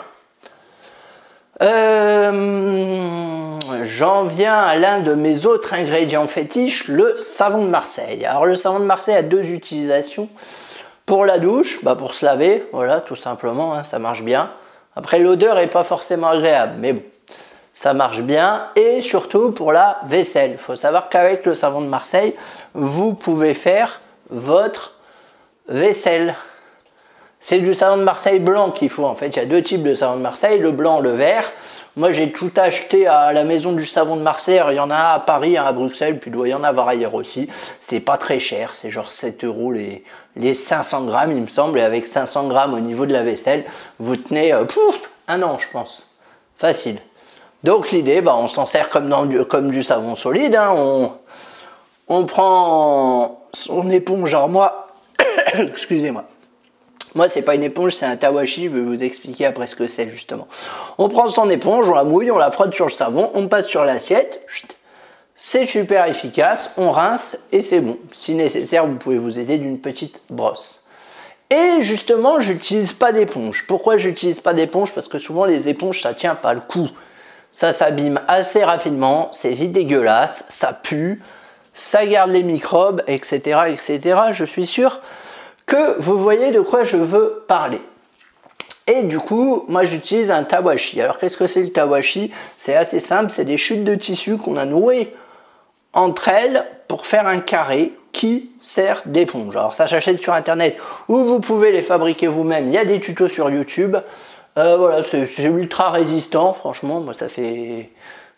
Euh, 1.62 3.58
j'en 3.84 4.24
viens 4.24 4.58
à 4.58 4.76
l'un 4.76 5.00
de 5.00 5.12
mes 5.14 5.44
autres 5.44 5.74
ingrédients 5.74 6.26
fétiches, 6.26 6.88
le 6.88 7.16
savon 7.18 7.64
de 7.64 7.70
Marseille. 7.70 8.24
Alors 8.24 8.46
le 8.46 8.54
savon 8.54 8.80
de 8.80 8.84
Marseille 8.84 9.16
a 9.16 9.22
deux 9.22 9.50
utilisations. 9.50 10.28
Pour 11.04 11.26
la 11.26 11.38
douche, 11.38 11.82
bah 11.82 11.96
pour 11.96 12.14
se 12.14 12.24
laver, 12.24 12.66
voilà, 12.72 13.00
tout 13.00 13.16
simplement, 13.16 13.74
hein, 13.74 13.82
ça 13.82 13.98
marche 13.98 14.22
bien. 14.22 14.50
Après 14.96 15.18
l'odeur 15.18 15.58
est 15.58 15.66
pas 15.66 15.84
forcément 15.84 16.28
agréable, 16.28 16.74
mais 16.78 16.94
bon, 16.94 17.02
ça 17.74 17.92
marche 17.92 18.22
bien. 18.22 18.68
Et 18.76 19.00
surtout 19.00 19.50
pour 19.52 19.72
la 19.72 19.98
vaisselle. 20.04 20.52
Il 20.52 20.58
faut 20.58 20.76
savoir 20.76 21.08
qu'avec 21.08 21.44
le 21.46 21.54
savon 21.54 21.80
de 21.80 21.88
Marseille, 21.88 22.34
vous 22.74 23.14
pouvez 23.14 23.54
faire 23.54 24.00
votre 24.30 24.94
vaisselle. 25.68 26.34
C'est 27.42 27.58
du 27.58 27.72
savon 27.72 27.96
de 27.96 28.04
Marseille 28.04 28.38
blanc 28.38 28.70
qu'il 28.70 28.90
faut 28.90 29.06
en 29.06 29.14
fait. 29.14 29.28
Il 29.28 29.36
y 29.36 29.40
a 29.40 29.46
deux 29.46 29.62
types 29.62 29.82
de 29.82 29.94
savon 29.94 30.16
de 30.16 30.20
Marseille, 30.20 30.58
le 30.58 30.72
blanc, 30.72 31.00
le 31.00 31.12
vert. 31.12 31.50
Moi 31.96 32.10
j'ai 32.10 32.32
tout 32.32 32.52
acheté 32.56 33.06
à 33.06 33.32
la 33.32 33.44
maison 33.44 33.72
du 33.72 33.86
savon 33.86 34.16
de 34.16 34.20
Marseille. 34.20 34.60
Il 34.68 34.74
y 34.74 34.80
en 34.80 34.90
a 34.90 35.14
à 35.14 35.20
Paris, 35.20 35.56
à 35.56 35.72
Bruxelles, 35.72 36.18
puis 36.18 36.30
il 36.30 36.34
doit 36.34 36.48
y 36.48 36.54
en 36.54 36.62
avoir 36.62 36.86
ailleurs 36.88 37.14
aussi. 37.14 37.48
C'est 37.80 38.00
pas 38.00 38.18
très 38.18 38.38
cher, 38.38 38.74
c'est 38.74 38.90
genre 38.90 39.10
7 39.10 39.44
euros 39.44 39.72
les, 39.72 40.04
les 40.36 40.52
500 40.52 41.06
grammes 41.06 41.32
il 41.32 41.40
me 41.40 41.46
semble. 41.46 41.78
Et 41.78 41.82
avec 41.82 42.06
500 42.06 42.48
grammes 42.48 42.74
au 42.74 42.80
niveau 42.80 43.06
de 43.06 43.14
la 43.14 43.22
vaisselle, 43.22 43.64
vous 43.98 44.16
tenez 44.16 44.52
euh, 44.52 44.66
un 45.26 45.42
an 45.42 45.56
je 45.56 45.68
pense. 45.70 46.06
Facile. 46.58 46.98
Donc 47.64 47.90
l'idée, 47.90 48.20
bah, 48.20 48.34
on 48.36 48.48
s'en 48.48 48.66
sert 48.66 48.90
comme, 48.90 49.08
dans 49.08 49.24
du, 49.24 49.46
comme 49.46 49.70
du 49.70 49.82
savon 49.82 50.14
solide. 50.14 50.56
Hein. 50.56 50.74
On, 50.76 51.12
on 52.08 52.26
prend 52.26 53.40
son 53.54 53.88
éponge, 53.90 54.28
genre 54.28 54.50
moi, 54.50 54.88
excusez-moi 55.54 56.26
moi, 57.14 57.28
c'est 57.28 57.42
pas 57.42 57.54
une 57.54 57.62
éponge, 57.62 57.92
c'est 57.92 58.06
un 58.06 58.16
tawashi. 58.16 58.64
Je 58.64 58.70
vais 58.70 58.80
vous 58.80 59.02
expliquer 59.02 59.46
après 59.46 59.66
ce 59.66 59.74
que 59.74 59.86
c'est 59.86 60.08
justement. 60.08 60.46
On 60.98 61.08
prend 61.08 61.28
son 61.28 61.50
éponge, 61.50 61.88
on 61.88 61.94
la 61.94 62.04
mouille, 62.04 62.30
on 62.30 62.38
la 62.38 62.50
frotte 62.50 62.74
sur 62.74 62.86
le 62.86 62.92
savon, 62.92 63.30
on 63.34 63.48
passe 63.48 63.66
sur 63.66 63.84
l'assiette. 63.84 64.46
C'est 65.34 65.66
super 65.66 66.06
efficace, 66.06 66.74
on 66.76 66.90
rince 66.90 67.38
et 67.50 67.62
c'est 67.62 67.80
bon. 67.80 67.98
Si 68.12 68.34
nécessaire, 68.34 68.86
vous 68.86 68.96
pouvez 68.96 69.18
vous 69.18 69.38
aider 69.38 69.58
d'une 69.58 69.80
petite 69.80 70.20
brosse. 70.30 70.86
Et 71.50 71.80
justement, 71.80 72.38
j'utilise 72.38 72.92
pas 72.92 73.12
d'éponge. 73.12 73.64
Pourquoi 73.66 73.96
j'utilise 73.96 74.38
pas 74.38 74.54
d'éponge? 74.54 74.94
Parce 74.94 75.08
que 75.08 75.18
souvent 75.18 75.46
les 75.46 75.68
éponges, 75.68 76.02
ça 76.02 76.14
tient 76.14 76.36
pas 76.36 76.54
le 76.54 76.60
coup. 76.60 76.88
Ça 77.50 77.72
s'abîme 77.72 78.20
assez 78.28 78.62
rapidement, 78.62 79.30
c'est 79.32 79.50
vite 79.50 79.72
dégueulasse, 79.72 80.44
ça 80.48 80.72
pue, 80.72 81.20
ça 81.74 82.06
garde 82.06 82.30
les 82.30 82.44
microbes, 82.44 83.02
etc., 83.08 83.62
etc. 83.68 84.20
Je 84.30 84.44
suis 84.44 84.66
sûr 84.66 85.00
que 85.66 86.00
vous 86.00 86.18
voyez 86.18 86.50
de 86.50 86.60
quoi 86.60 86.82
je 86.82 86.96
veux 86.96 87.44
parler. 87.46 87.80
Et 88.86 89.02
du 89.02 89.18
coup, 89.18 89.64
moi 89.68 89.84
j'utilise 89.84 90.30
un 90.30 90.44
tawashi. 90.44 91.00
Alors 91.00 91.18
qu'est-ce 91.18 91.36
que 91.36 91.46
c'est 91.46 91.62
le 91.62 91.70
tawashi? 91.70 92.32
C'est 92.58 92.74
assez 92.74 93.00
simple, 93.00 93.30
c'est 93.30 93.44
des 93.44 93.56
chutes 93.56 93.84
de 93.84 93.94
tissu 93.94 94.36
qu'on 94.36 94.56
a 94.56 94.64
nouées 94.64 95.14
entre 95.92 96.28
elles 96.28 96.66
pour 96.88 97.06
faire 97.06 97.26
un 97.26 97.38
carré. 97.40 97.92
qui 98.12 98.50
sert 98.58 99.02
d'éponge. 99.06 99.56
Alors 99.56 99.74
ça 99.74 99.86
s'achète 99.86 100.20
sur 100.20 100.32
internet 100.32 100.76
ou 101.08 101.18
vous 101.18 101.40
pouvez 101.40 101.70
les 101.72 101.82
fabriquer 101.82 102.26
vous-même. 102.26 102.68
Il 102.68 102.74
y 102.74 102.78
a 102.78 102.84
des 102.84 103.00
tutos 103.00 103.28
sur 103.28 103.50
YouTube. 103.50 103.96
Euh, 104.58 104.76
voilà, 104.76 105.02
c'est 105.02 105.44
ultra 105.44 105.90
résistant, 105.90 106.52
franchement. 106.52 107.00
Moi, 107.00 107.14
ça 107.14 107.28
fait. 107.28 107.90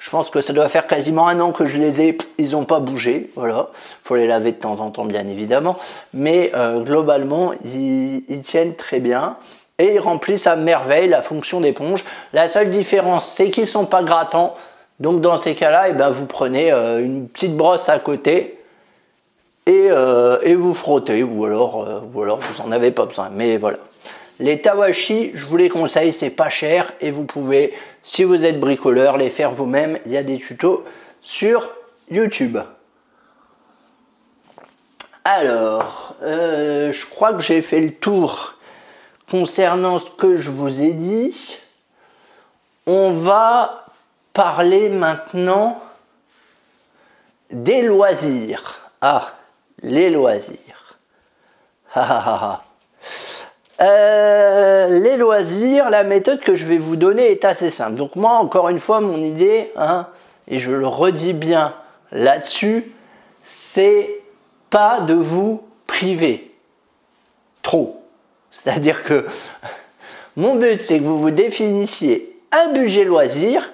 Je 0.03 0.11
pense 0.11 0.31
que 0.31 0.41
ça 0.41 0.53
doit 0.53 0.69
faire 0.69 0.89
quasiment 0.89 1.29
un 1.29 1.39
an 1.39 1.53
que 1.53 1.65
je 1.65 1.77
les 1.77 2.03
ai. 2.03 2.19
Ils 2.37 2.51
n'ont 2.51 2.65
pas 2.65 2.81
bougé. 2.81 3.31
Voilà. 3.37 3.69
faut 4.03 4.17
les 4.17 4.27
laver 4.27 4.51
de 4.51 4.57
temps 4.57 4.81
en 4.81 4.91
temps, 4.91 5.05
bien 5.05 5.29
évidemment. 5.29 5.79
Mais 6.13 6.51
euh, 6.57 6.81
globalement, 6.81 7.53
ils, 7.65 8.43
tiennent 8.45 8.75
très 8.75 8.99
bien. 8.99 9.37
Et 9.79 9.95
ils 9.95 10.01
remplissent 10.01 10.49
à 10.49 10.57
merveille 10.57 11.09
la 11.09 11.23
fonction 11.23 11.61
d'éponge. 11.61 12.05
La 12.33 12.49
seule 12.49 12.71
différence, 12.71 13.29
c'est 13.29 13.51
qu'ils 13.51 13.63
ne 13.63 13.69
sont 13.69 13.87
pas 13.87 14.03
grattants. 14.03 14.55
Donc 14.99 15.21
dans 15.21 15.37
ces 15.37 15.55
cas-là, 15.55 15.91
eh 15.91 15.93
ben, 15.93 16.11
vous 16.11 16.27
prenez 16.27 16.73
euh, 16.73 16.99
une 16.99 17.29
petite 17.29 17.57
brosse 17.57 17.89
à 17.89 18.01
côté 18.01 18.59
et, 19.67 19.87
et 20.43 20.55
vous 20.57 20.75
frottez. 20.75 21.23
Ou 21.23 21.45
alors, 21.45 22.03
ou 22.13 22.23
alors 22.23 22.39
vous 22.39 22.61
n'en 22.65 22.73
avez 22.73 22.91
pas 22.91 23.07
besoin. 23.07 23.29
Mais 23.31 23.57
voilà. 23.57 23.79
Les 24.43 24.61
Tawashi, 24.61 25.31
je 25.35 25.47
vous 25.47 25.57
les 25.57 25.69
conseille, 25.69 26.13
c'est 26.13 26.29
pas 26.29 26.49
cher 26.49 26.93
et 27.01 27.13
vous 27.13 27.23
pouvez, 27.23 27.73
si 28.03 28.25
vous 28.25 28.45
êtes 28.45 28.59
bricoleur, 28.59 29.17
les 29.17 29.31
faire 29.31 29.53
vous-même. 29.53 30.01
Il 30.05 30.11
y 30.11 30.17
a 30.17 30.25
des 30.25 30.39
tutos 30.39 30.83
sur 31.21 31.71
YouTube. 32.11 32.59
Alors, 35.25 36.17
euh, 36.25 36.91
je 36.91 37.07
crois 37.07 37.35
que 37.35 37.39
j'ai 37.39 37.63
fait 37.63 37.79
le 37.79 37.95
tour 37.95 38.55
concernant 39.31 40.01
ce 40.01 40.11
que 40.11 40.37
je 40.37 40.51
vous 40.51 40.83
ai 40.83 40.93
dit. 40.93 41.57
On 42.85 43.13
va 43.13 43.87
parler 44.33 44.89
maintenant 44.89 45.81
des 47.53 47.83
loisirs. 47.83 48.91
Ah, 49.01 49.35
les 49.83 50.11
loisirs. 50.11 50.99
Ha 51.95 52.03
ha 52.03 52.45
ha. 52.45 52.72
Euh, 53.83 54.99
les 55.01 55.17
loisirs, 55.17 55.91
la 55.91 56.05
méthode 56.05 56.41
que 56.41 56.55
je 56.55 56.67
vais 56.67 56.79
vous 56.79 56.95
donner 56.95 57.33
est 57.33 57.45
assez 57.45 57.69
simple. 57.69 57.97
Donc 57.97 58.15
moi, 58.15 58.35
encore 58.35 58.69
une 58.69 58.79
fois, 58.79 59.01
mon 59.01 59.19
idée, 59.19 59.73
hein, 59.77 60.07
et 60.47 60.59
je 60.59 60.71
le 60.71 60.87
redis 60.87 61.33
bien 61.33 61.75
là-dessus, 62.13 62.93
c'est 63.43 64.21
pas 64.71 65.01
de 65.01 65.15
vous 65.15 65.63
priver 65.89 66.53
trop. 67.63 68.01
C'est-à-dire 68.53 69.03
que 69.03 69.27
mon 70.37 70.55
but, 70.55 70.81
c'est 70.81 70.99
que 70.99 71.05
vous 71.05 71.21
vous 71.21 71.31
définissiez 71.31 72.39
un 72.53 72.73
budget 72.73 73.05
loisir 73.05 73.73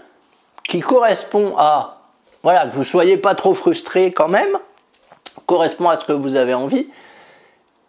qui 0.66 0.80
correspond 0.80 1.54
à, 1.58 2.00
voilà, 2.42 2.66
que 2.66 2.74
vous 2.74 2.84
soyez 2.84 3.18
pas 3.18 3.34
trop 3.34 3.52
frustré 3.52 4.12
quand 4.12 4.28
même, 4.28 4.56
correspond 5.44 5.90
à 5.90 5.96
ce 5.96 6.04
que 6.04 6.12
vous 6.12 6.36
avez 6.36 6.54
envie, 6.54 6.88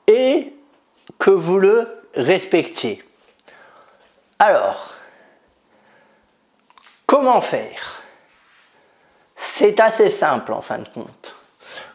et 0.07 0.51
que 1.17 1.29
vous 1.29 1.59
le 1.59 1.98
respectiez. 2.15 3.03
Alors, 4.39 4.93
comment 7.05 7.41
faire? 7.41 8.01
C'est 9.35 9.79
assez 9.79 10.09
simple 10.09 10.53
en 10.53 10.61
fin 10.61 10.79
de 10.79 10.87
compte. 10.87 11.35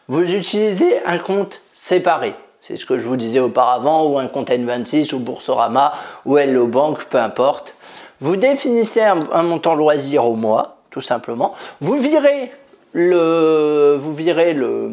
Vous 0.07 0.21
utilisez 0.21 1.03
un 1.05 1.17
compte 1.17 1.61
séparé. 1.73 2.35
C'est 2.61 2.77
ce 2.77 2.85
que 2.85 2.97
je 2.97 3.07
vous 3.07 3.15
disais 3.15 3.39
auparavant, 3.39 4.05
ou 4.07 4.17
un 4.17 4.27
compte 4.27 4.49
N26, 4.49 5.13
ou 5.13 5.19
Boursorama, 5.19 5.93
ou 6.25 6.37
Hello 6.37 6.67
Bank, 6.67 7.05
peu 7.05 7.19
importe. 7.19 7.75
Vous 8.19 8.35
définissez 8.37 9.01
un, 9.01 9.43
montant 9.43 9.75
loisir 9.75 10.25
au 10.25 10.35
mois, 10.35 10.77
tout 10.89 11.01
simplement. 11.01 11.55
Vous 11.81 11.97
virez 11.97 12.51
le, 12.93 13.97
vous 13.99 14.13
virez 14.13 14.53
le, 14.53 14.89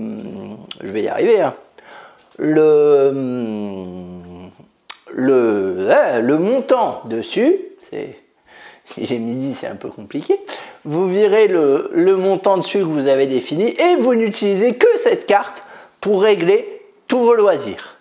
je 0.83 0.91
vais 0.93 1.03
y 1.03 1.09
arriver, 1.09 1.41
hein, 1.41 1.55
le, 2.39 3.11
le, 5.15 5.89
hein, 5.91 6.21
le 6.21 6.39
montant 6.39 7.03
dessus, 7.07 7.59
c'est, 7.91 8.17
j'ai 9.01 9.19
midi, 9.19 9.55
c'est 9.59 9.67
un 9.67 9.77
peu 9.77 9.89
compliqué. 9.89 10.41
Vous 10.85 11.09
virez 11.09 11.49
le, 11.49 11.91
le, 11.93 12.17
montant 12.17 12.59
dessus 12.59 12.79
que 12.79 12.85
vous 12.85 13.07
avez 13.07 13.27
défini 13.27 13.69
et 13.69 13.97
vous 13.97 14.15
n'utilisez 14.15 14.75
que 14.75 14.89
cette 14.97 15.27
carte 15.27 15.63
pour 16.01 16.23
régler 16.23 16.83
tous 17.09 17.21
vos 17.21 17.35
loisirs. 17.35 17.97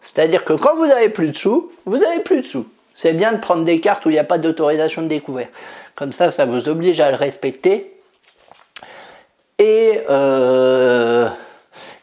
C'est-à-dire 0.00 0.44
que 0.44 0.52
quand 0.52 0.76
vous 0.76 0.84
avez 0.84 1.08
plus 1.08 1.28
de 1.28 1.36
sous, 1.36 1.72
vous 1.86 2.02
avez 2.04 2.20
plus 2.20 2.38
de 2.38 2.42
sous. 2.42 2.66
C'est 2.94 3.12
bien 3.12 3.32
de 3.32 3.38
prendre 3.38 3.64
des 3.64 3.80
cartes 3.80 4.06
où 4.06 4.10
il 4.10 4.12
n'y 4.12 4.18
a 4.18 4.24
pas 4.24 4.38
d'autorisation 4.38 5.02
de 5.02 5.08
découvert. 5.08 5.48
Comme 5.96 6.12
ça, 6.12 6.28
ça 6.28 6.44
vous 6.44 6.68
oblige 6.68 7.00
à 7.00 7.10
le 7.10 7.16
respecter. 7.16 7.92
Et 9.58 10.00
euh, 10.10 11.28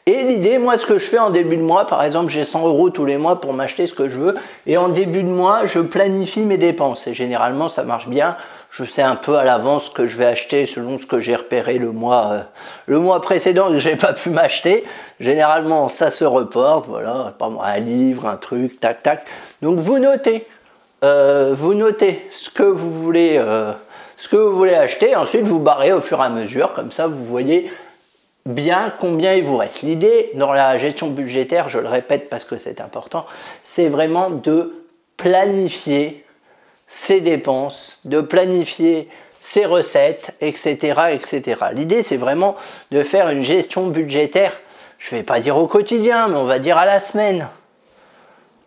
et 0.07 0.23
l'idée, 0.23 0.57
moi, 0.57 0.79
ce 0.79 0.87
que 0.87 0.97
je 0.97 1.05
fais 1.05 1.19
en 1.19 1.29
début 1.29 1.57
de 1.57 1.61
mois, 1.61 1.85
par 1.85 2.03
exemple, 2.03 2.31
j'ai 2.31 2.43
100 2.43 2.67
euros 2.67 2.89
tous 2.89 3.05
les 3.05 3.17
mois 3.17 3.39
pour 3.39 3.53
m'acheter 3.53 3.85
ce 3.85 3.93
que 3.93 4.07
je 4.07 4.17
veux. 4.17 4.33
Et 4.65 4.75
en 4.75 4.89
début 4.89 5.21
de 5.21 5.29
mois, 5.29 5.65
je 5.65 5.79
planifie 5.79 6.41
mes 6.41 6.57
dépenses. 6.57 7.05
Et 7.05 7.13
généralement, 7.13 7.67
ça 7.67 7.83
marche 7.83 8.07
bien. 8.07 8.35
Je 8.71 8.83
sais 8.83 9.03
un 9.03 9.15
peu 9.15 9.35
à 9.35 9.43
l'avance 9.43 9.85
ce 9.85 9.91
que 9.91 10.05
je 10.05 10.17
vais 10.17 10.25
acheter 10.25 10.65
selon 10.65 10.97
ce 10.97 11.05
que 11.05 11.19
j'ai 11.19 11.35
repéré 11.35 11.77
le 11.77 11.91
mois, 11.91 12.29
euh, 12.31 12.41
le 12.87 12.97
mois 12.97 13.21
précédent 13.21 13.67
que 13.67 13.77
j'ai 13.77 13.95
pas 13.95 14.13
pu 14.13 14.31
m'acheter. 14.31 14.85
Généralement, 15.19 15.87
ça 15.87 16.09
se 16.09 16.25
reporte. 16.25 16.87
Voilà, 16.87 17.35
pas 17.37 17.51
un 17.63 17.77
livre, 17.77 18.25
un 18.25 18.37
truc, 18.37 18.79
tac, 18.79 19.03
tac. 19.03 19.25
Donc, 19.61 19.77
vous 19.77 19.99
notez. 19.99 20.47
Euh, 21.03 21.53
vous 21.55 21.75
notez 21.75 22.25
ce 22.31 22.49
que 22.49 22.63
vous 22.63 22.91
voulez. 22.91 23.35
Euh, 23.37 23.73
ce 24.17 24.29
que 24.29 24.35
vous 24.35 24.55
voulez 24.55 24.75
acheter, 24.75 25.15
ensuite 25.15 25.41
vous 25.41 25.57
barrez 25.57 25.91
au 25.91 25.99
fur 25.99 26.19
et 26.19 26.25
à 26.25 26.29
mesure, 26.29 26.73
comme 26.73 26.91
ça 26.91 27.07
vous 27.07 27.25
voyez 27.25 27.71
bien 28.45 28.93
combien 28.99 29.33
il 29.33 29.43
vous 29.43 29.57
reste. 29.57 29.81
L'idée 29.81 30.31
dans 30.35 30.51
la 30.51 30.77
gestion 30.77 31.07
budgétaire, 31.07 31.69
je 31.69 31.79
le 31.79 31.87
répète 31.87 32.29
parce 32.29 32.45
que 32.45 32.57
c'est 32.57 32.81
important, 32.81 33.25
c'est 33.63 33.87
vraiment 33.87 34.29
de 34.29 34.85
planifier 35.17 36.25
ses 36.87 37.21
dépenses, 37.21 38.01
de 38.05 38.19
planifier 38.21 39.07
ses 39.39 39.65
recettes, 39.65 40.31
etc. 40.41 41.01
etc. 41.11 41.61
L'idée, 41.73 42.03
c'est 42.03 42.17
vraiment 42.17 42.55
de 42.91 43.03
faire 43.03 43.29
une 43.29 43.43
gestion 43.43 43.87
budgétaire, 43.87 44.53
je 44.99 45.15
ne 45.15 45.19
vais 45.19 45.25
pas 45.25 45.39
dire 45.39 45.57
au 45.57 45.67
quotidien, 45.67 46.27
mais 46.27 46.37
on 46.37 46.45
va 46.45 46.59
dire 46.59 46.77
à 46.77 46.85
la 46.85 46.99
semaine, 46.99 47.47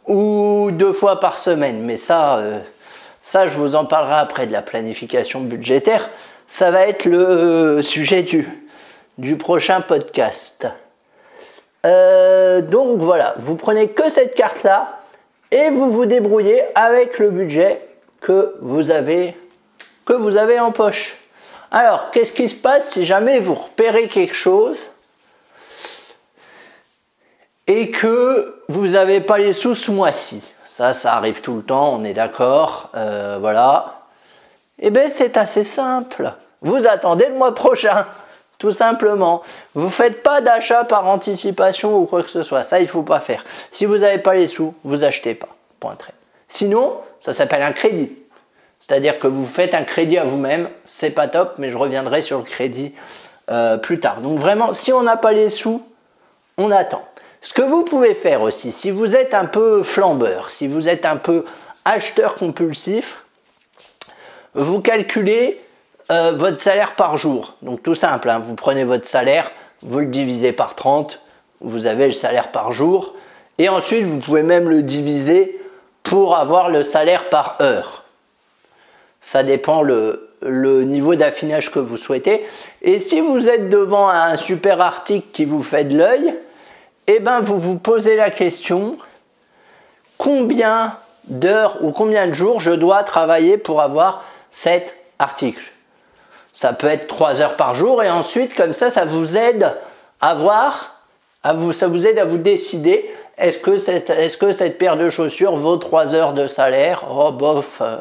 ou 0.06 0.70
deux 0.72 0.92
fois 0.92 1.20
par 1.20 1.38
semaine. 1.38 1.80
Mais 1.80 1.96
ça, 1.96 2.38
euh, 2.38 2.60
ça, 3.22 3.46
je 3.46 3.54
vous 3.54 3.74
en 3.76 3.84
parlerai 3.84 4.14
après 4.14 4.46
de 4.46 4.52
la 4.52 4.62
planification 4.62 5.40
budgétaire. 5.40 6.10
Ça 6.48 6.70
va 6.70 6.86
être 6.86 7.04
le 7.04 7.80
sujet 7.82 8.22
du, 8.22 8.48
du 9.18 9.36
prochain 9.36 9.80
podcast. 9.80 10.66
Euh, 11.84 12.62
donc 12.62 12.98
voilà, 13.00 13.34
vous 13.38 13.56
prenez 13.56 13.88
que 13.88 14.08
cette 14.08 14.34
carte-là 14.34 15.00
et 15.50 15.70
vous 15.70 15.92
vous 15.92 16.06
débrouillez 16.06 16.62
avec 16.74 17.18
le 17.18 17.30
budget 17.30 17.80
que 18.20 18.56
vous 18.60 18.90
avez, 18.90 19.36
que 20.06 20.14
vous 20.14 20.36
avez 20.36 20.58
en 20.58 20.72
poche. 20.72 21.16
Alors, 21.70 22.10
qu'est-ce 22.10 22.32
qui 22.32 22.48
se 22.48 22.54
passe 22.54 22.90
si 22.90 23.04
jamais 23.04 23.38
vous 23.38 23.54
repérez 23.54 24.08
quelque 24.08 24.34
chose 24.34 24.88
et 27.66 27.90
que 27.90 28.62
vous 28.68 28.88
n'avez 28.88 29.20
pas 29.20 29.38
les 29.38 29.52
sous 29.52 29.74
ce 29.74 29.90
mois-ci? 29.90 30.54
Ça, 30.66 30.92
ça 30.92 31.14
arrive 31.14 31.40
tout 31.40 31.54
le 31.56 31.62
temps, 31.62 31.92
on 31.94 32.04
est 32.04 32.14
d'accord. 32.14 32.90
Euh, 32.94 33.38
voilà. 33.40 34.00
Eh 34.78 34.90
bien, 34.90 35.08
c'est 35.08 35.36
assez 35.36 35.64
simple. 35.64 36.32
Vous 36.62 36.86
attendez 36.86 37.26
le 37.28 37.34
mois 37.34 37.54
prochain. 37.54 38.06
Tout 38.64 38.72
simplement. 38.72 39.42
Vous 39.74 39.90
faites 39.90 40.22
pas 40.22 40.40
d'achat 40.40 40.84
par 40.84 41.06
anticipation 41.06 41.98
ou 41.98 42.06
quoi 42.06 42.22
que 42.22 42.30
ce 42.30 42.42
soit. 42.42 42.62
Ça, 42.62 42.80
il 42.80 42.88
faut 42.88 43.02
pas 43.02 43.20
faire. 43.20 43.44
Si 43.70 43.84
vous 43.84 43.98
n'avez 43.98 44.16
pas 44.16 44.32
les 44.32 44.46
sous, 44.46 44.72
vous 44.84 45.04
achetez 45.04 45.34
pas. 45.34 45.50
Point 45.80 45.96
très. 45.96 46.14
Sinon, 46.48 46.94
ça 47.20 47.34
s'appelle 47.34 47.60
un 47.60 47.72
crédit. 47.72 48.16
C'est-à-dire 48.78 49.18
que 49.18 49.26
vous 49.26 49.44
faites 49.44 49.74
un 49.74 49.82
crédit 49.82 50.16
à 50.16 50.24
vous-même. 50.24 50.70
C'est 50.86 51.10
pas 51.10 51.28
top, 51.28 51.56
mais 51.58 51.68
je 51.68 51.76
reviendrai 51.76 52.22
sur 52.22 52.38
le 52.38 52.44
crédit 52.44 52.94
euh, 53.50 53.76
plus 53.76 54.00
tard. 54.00 54.22
Donc 54.22 54.38
vraiment, 54.38 54.72
si 54.72 54.94
on 54.94 55.02
n'a 55.02 55.18
pas 55.18 55.32
les 55.32 55.50
sous, 55.50 55.82
on 56.56 56.70
attend. 56.70 57.04
Ce 57.42 57.52
que 57.52 57.60
vous 57.60 57.84
pouvez 57.84 58.14
faire 58.14 58.40
aussi, 58.40 58.72
si 58.72 58.90
vous 58.90 59.14
êtes 59.14 59.34
un 59.34 59.44
peu 59.44 59.82
flambeur, 59.82 60.50
si 60.50 60.68
vous 60.68 60.88
êtes 60.88 61.04
un 61.04 61.16
peu 61.16 61.44
acheteur 61.84 62.34
compulsif, 62.34 63.18
vous 64.54 64.80
calculez 64.80 65.60
euh, 66.10 66.32
votre 66.32 66.60
salaire 66.60 66.96
par 66.96 67.16
jour. 67.16 67.54
Donc 67.62 67.82
tout 67.82 67.94
simple, 67.94 68.28
hein. 68.28 68.38
vous 68.38 68.54
prenez 68.54 68.84
votre 68.84 69.06
salaire, 69.06 69.50
vous 69.82 70.00
le 70.00 70.06
divisez 70.06 70.52
par 70.52 70.74
30, 70.74 71.20
vous 71.60 71.86
avez 71.86 72.06
le 72.06 72.12
salaire 72.12 72.52
par 72.52 72.72
jour. 72.72 73.14
Et 73.58 73.68
ensuite, 73.68 74.04
vous 74.04 74.18
pouvez 74.18 74.42
même 74.42 74.68
le 74.68 74.82
diviser 74.82 75.58
pour 76.02 76.36
avoir 76.36 76.68
le 76.68 76.82
salaire 76.82 77.28
par 77.28 77.56
heure. 77.60 78.04
Ça 79.20 79.42
dépend 79.42 79.82
le, 79.82 80.30
niveau 80.42 81.14
d'affinage 81.14 81.70
que 81.70 81.78
vous 81.78 81.96
souhaitez. 81.96 82.44
Et 82.82 82.98
si 82.98 83.20
vous 83.20 83.48
êtes 83.48 83.70
devant 83.70 84.08
un 84.08 84.36
super 84.36 84.82
article 84.82 85.26
qui 85.32 85.46
vous 85.46 85.62
fait 85.62 85.84
de 85.84 85.96
l'œil, 85.96 86.34
eh 87.06 87.20
ben 87.20 87.40
vous 87.40 87.58
vous 87.58 87.78
posez 87.78 88.16
la 88.16 88.30
question 88.30 88.98
combien 90.18 90.98
d'heures 91.28 91.82
ou 91.82 91.92
combien 91.92 92.26
de 92.26 92.34
jours 92.34 92.60
je 92.60 92.72
dois 92.72 93.02
travailler 93.04 93.56
pour 93.56 93.80
avoir 93.80 94.24
cet 94.50 94.94
article? 95.18 95.73
Ça 96.54 96.72
peut 96.72 96.86
être 96.86 97.06
3 97.08 97.42
heures 97.42 97.56
par 97.56 97.74
jour 97.74 98.02
et 98.02 98.08
ensuite, 98.08 98.54
comme 98.54 98.72
ça, 98.72 98.88
ça 98.88 99.04
vous 99.04 99.36
aide 99.36 99.74
à 100.22 100.34
voir 100.34 100.94
vous, 101.52 101.72
ça 101.72 101.88
vous 101.88 102.06
aide 102.06 102.18
à 102.18 102.24
vous 102.24 102.38
décider 102.38 103.10
est-ce 103.36 103.58
que, 103.58 103.72
est, 103.90 104.38
que 104.38 104.52
cette 104.52 104.78
paire 104.78 104.96
de 104.96 105.08
chaussures 105.08 105.56
vaut 105.56 105.76
3 105.76 106.14
heures 106.14 106.32
de 106.32 106.46
salaire? 106.46 107.04
Oh 107.10 107.32
bof. 107.32 107.78
Euh, 107.82 107.98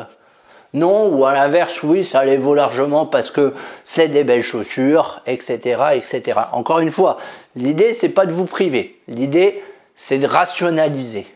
non, 0.74 1.08
ou 1.10 1.26
à 1.26 1.34
l'inverse, 1.34 1.84
oui, 1.84 2.04
ça 2.04 2.24
les 2.24 2.38
vaut 2.38 2.56
largement 2.56 3.06
parce 3.06 3.30
que 3.30 3.54
c'est 3.84 4.08
des 4.08 4.24
belles 4.24 4.44
chaussures, 4.44 5.22
etc., 5.28 5.84
etc. 5.94 6.40
Encore 6.52 6.80
une 6.80 6.90
fois, 6.90 7.18
l'idée 7.56 7.94
c'est 7.94 8.10
pas 8.10 8.26
de 8.26 8.32
vous 8.32 8.46
priver. 8.46 9.00
L'idée 9.08 9.64
c'est 9.96 10.20
de 10.20 10.28
rationaliser. 10.28 11.28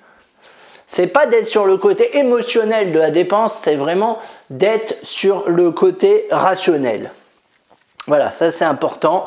C'est 0.88 1.08
pas 1.08 1.26
d'être 1.26 1.48
sur 1.48 1.66
le 1.66 1.78
côté 1.78 2.18
émotionnel 2.18 2.92
de 2.92 3.00
la 3.00 3.12
dépense, 3.12 3.54
c'est 3.54 3.76
vraiment 3.76 4.20
d'être 4.50 4.96
sur 5.04 5.48
le 5.48 5.72
côté 5.72 6.28
rationnel. 6.32 7.12
Voilà, 8.08 8.32
ça 8.32 8.52
c'est 8.52 8.66
important. 8.66 9.26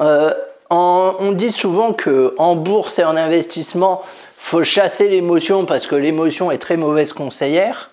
Euh, 0.00 0.32
on 0.70 1.32
dit 1.32 1.52
souvent 1.52 1.92
que 1.92 2.34
en 2.38 2.56
bourse 2.56 2.98
et 2.98 3.04
en 3.04 3.14
investissement, 3.14 4.02
faut 4.38 4.64
chasser 4.64 5.08
l'émotion 5.08 5.66
parce 5.66 5.86
que 5.86 5.94
l'émotion 5.94 6.50
est 6.50 6.58
très 6.58 6.76
mauvaise 6.76 7.12
conseillère. 7.12 7.90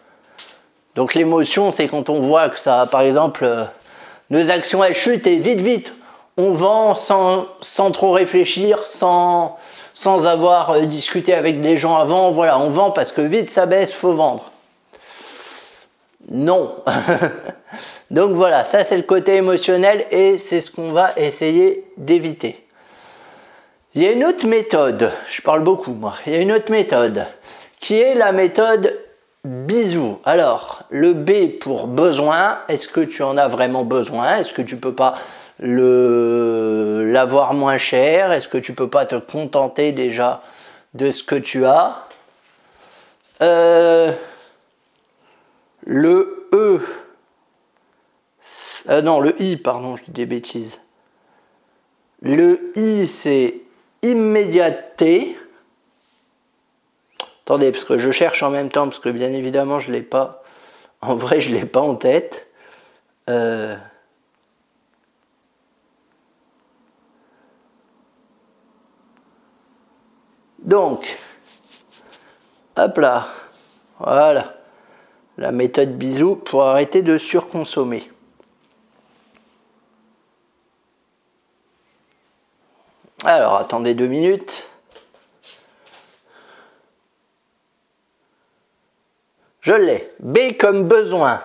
Donc 0.95 1.13
l'émotion, 1.13 1.71
c'est 1.71 1.87
quand 1.87 2.09
on 2.09 2.21
voit 2.21 2.49
que 2.49 2.57
ça, 2.57 2.87
par 2.89 3.01
exemple, 3.01 3.45
euh, 3.45 3.65
nos 4.29 4.49
actions 4.49 4.83
elles 4.83 4.95
chutent 4.95 5.27
et 5.27 5.37
vite 5.37 5.61
vite, 5.61 5.93
on 6.37 6.51
vend 6.51 6.95
sans, 6.95 7.45
sans 7.61 7.91
trop 7.91 8.11
réfléchir, 8.11 8.85
sans, 8.85 9.57
sans 9.99 10.27
avoir 10.27 10.69
euh, 10.69 10.85
discuté 10.85 11.33
avec 11.33 11.59
des 11.59 11.75
gens 11.75 11.97
avant. 11.97 12.31
Voilà, 12.31 12.57
on 12.57 12.69
vend 12.69 12.91
parce 12.91 13.11
que 13.11 13.19
vite 13.19 13.51
ça 13.51 13.65
baisse, 13.65 13.91
faut 13.91 14.13
vendre. 14.13 14.49
Non. 16.31 16.73
Donc 18.11 18.33
voilà, 18.33 18.63
ça 18.63 18.85
c'est 18.85 18.95
le 18.95 19.03
côté 19.03 19.35
émotionnel 19.35 20.05
et 20.09 20.37
c'est 20.37 20.61
ce 20.61 20.71
qu'on 20.71 20.87
va 20.87 21.09
essayer 21.17 21.83
d'éviter. 21.97 22.65
Il 23.93 24.01
y 24.01 24.07
a 24.07 24.13
une 24.13 24.23
autre 24.23 24.47
méthode, 24.47 25.11
je 25.29 25.41
parle 25.41 25.63
beaucoup 25.63 25.91
moi, 25.91 26.13
il 26.25 26.31
y 26.31 26.35
a 26.37 26.39
une 26.39 26.53
autre 26.53 26.71
méthode 26.71 27.25
qui 27.81 27.99
est 27.99 28.13
la 28.13 28.31
méthode 28.31 28.97
bisou. 29.45 30.19
Alors, 30.25 30.83
le 30.89 31.13
B 31.13 31.59
pour 31.59 31.87
besoin, 31.87 32.59
est-ce 32.67 32.87
que 32.87 33.01
tu 33.01 33.23
en 33.23 33.37
as 33.37 33.47
vraiment 33.47 33.83
besoin? 33.83 34.37
Est-ce 34.37 34.53
que 34.53 34.61
tu 34.61 34.77
peux 34.77 34.93
pas 34.93 35.15
l'avoir 35.59 37.53
moins 37.53 37.77
cher? 37.77 38.31
Est-ce 38.31 38.47
que 38.47 38.57
tu 38.57 38.73
peux 38.73 38.89
pas 38.89 39.05
te 39.05 39.15
contenter 39.15 39.91
déjà 39.91 40.41
de 40.93 41.11
ce 41.11 41.23
que 41.23 41.35
tu 41.35 41.65
as? 41.65 42.05
Euh, 43.41 44.11
Le 45.85 46.47
E, 46.53 46.79
euh, 48.89 49.01
non, 49.01 49.19
le 49.19 49.39
I, 49.41 49.57
pardon, 49.57 49.95
je 49.95 50.03
dis 50.03 50.11
des 50.11 50.25
bêtises. 50.25 50.79
Le 52.21 52.71
I, 52.75 53.07
c'est 53.07 53.61
immédiateté. 54.01 55.37
Attendez, 57.49 57.71
parce 57.71 57.83
que 57.83 57.97
je 57.97 58.11
cherche 58.11 58.43
en 58.43 58.51
même 58.51 58.69
temps, 58.69 58.87
parce 58.87 58.99
que 58.99 59.09
bien 59.09 59.33
évidemment, 59.33 59.79
je 59.79 59.89
ne 59.89 59.95
l'ai 59.95 60.03
pas. 60.03 60.43
En 61.01 61.15
vrai, 61.15 61.39
je 61.39 61.49
ne 61.49 61.55
l'ai 61.55 61.65
pas 61.65 61.79
en 61.81 61.95
tête. 61.95 62.47
Euh, 63.27 63.75
donc, 70.59 71.17
hop 72.77 72.97
là, 72.99 73.29
voilà, 73.97 74.53
la 75.39 75.51
méthode 75.51 75.97
bisou 75.97 76.35
pour 76.35 76.65
arrêter 76.65 77.01
de 77.01 77.17
surconsommer. 77.17 78.11
Alors, 83.25 83.55
attendez 83.55 83.95
deux 83.95 84.05
minutes. 84.05 84.68
Je 89.61 89.73
l'ai. 89.73 90.09
B 90.19 90.57
comme 90.57 90.85
besoin. 90.85 91.41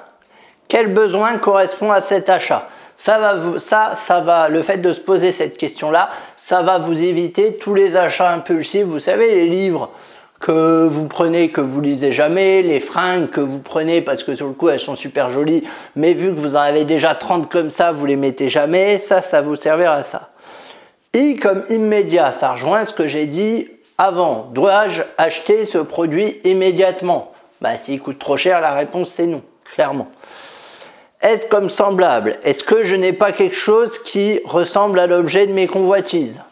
Quel 0.68 0.92
besoin 0.92 1.38
correspond 1.38 1.90
à 1.90 2.00
cet 2.00 2.31
achat? 2.31 2.68
Ça 2.96 3.18
va, 3.18 3.59
ça, 3.59 3.90
ça 3.94 4.20
va, 4.20 4.48
le 4.48 4.62
fait 4.62 4.79
de 4.79 4.92
se 4.92 5.00
poser 5.00 5.33
cette 5.33 5.57
question-là, 5.57 6.11
ça 6.37 6.62
va 6.62 6.79
vous 6.79 7.03
éviter 7.03 7.57
tous 7.57 7.74
les 7.74 7.96
achats 7.96 8.31
impulsifs. 8.31 8.85
Vous 8.85 9.00
savez, 9.00 9.35
les 9.35 9.48
livres 9.48 9.90
que 10.38 10.87
vous 10.87 11.09
prenez, 11.09 11.48
que 11.48 11.61
vous 11.61 11.81
lisez 11.81 12.12
jamais, 12.12 12.62
les 12.62 12.79
fringues 12.79 13.31
que 13.31 13.40
vous 13.40 13.61
prenez 13.61 14.00
parce 14.00 14.22
que 14.22 14.35
sur 14.35 14.46
le 14.46 14.53
coup 14.53 14.68
elles 14.68 14.79
sont 14.79 14.94
super 14.94 15.31
jolies, 15.31 15.64
mais 15.96 16.12
vu 16.12 16.35
que 16.35 16.38
vous 16.38 16.55
en 16.55 16.61
avez 16.61 16.85
déjà 16.85 17.14
30 17.14 17.50
comme 17.50 17.70
ça, 17.70 17.92
vous 17.92 18.07
les 18.07 18.16
mettez 18.16 18.48
jamais, 18.48 18.98
ça, 18.98 19.22
ça 19.22 19.40
vous 19.40 19.57
servira 19.57 19.94
à 19.94 20.03
ça. 20.03 20.31
I 21.14 21.37
comme 21.37 21.64
immédiat, 21.70 22.31
ça 22.31 22.53
rejoint 22.53 22.85
ce 22.85 22.92
que 22.92 23.07
j'ai 23.07 23.27
dit 23.27 23.68
avant. 23.96 24.50
Dois-je 24.53 25.03
acheter 25.18 25.64
ce 25.64 25.79
produit 25.79 26.40
immédiatement? 26.44 27.33
Bah, 27.60 27.76
S'il 27.76 28.00
coûte 28.00 28.18
trop 28.18 28.36
cher, 28.36 28.60
la 28.60 28.72
réponse 28.72 29.10
c'est 29.10 29.26
non, 29.26 29.42
clairement. 29.74 30.08
Est 31.22 31.48
comme 31.48 31.70
semblable? 31.70 32.38
Est-ce 32.42 32.62
que 32.62 32.82
je 32.82 32.96
n'ai 32.96 33.12
pas 33.12 33.32
quelque 33.32 33.56
chose 33.56 33.98
qui 33.98 34.40
ressemble 34.44 34.98
à 34.98 35.06
l'objet 35.06 35.46
de 35.46 35.52
mes 35.52 35.66
convoitises? 35.66 36.42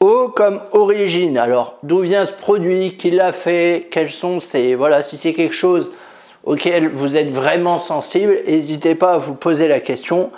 O 0.00 0.28
comme 0.28 0.60
origine. 0.72 1.38
Alors, 1.38 1.78
d'où 1.82 2.00
vient 2.00 2.24
ce 2.24 2.32
produit 2.32 2.96
Qui 2.96 3.10
l'a 3.10 3.32
fait? 3.32 3.88
Quels 3.90 4.10
sont 4.10 4.40
ces? 4.40 4.74
Voilà, 4.74 5.02
si 5.02 5.16
c'est 5.16 5.32
quelque 5.32 5.54
chose 5.54 5.90
auquel 6.44 6.88
vous 6.88 7.16
êtes 7.16 7.30
vraiment 7.30 7.78
sensible, 7.78 8.38
n'hésitez 8.46 8.94
pas 8.94 9.14
à 9.14 9.18
vous 9.18 9.34
poser 9.34 9.68
la 9.68 9.80
question. 9.80 10.30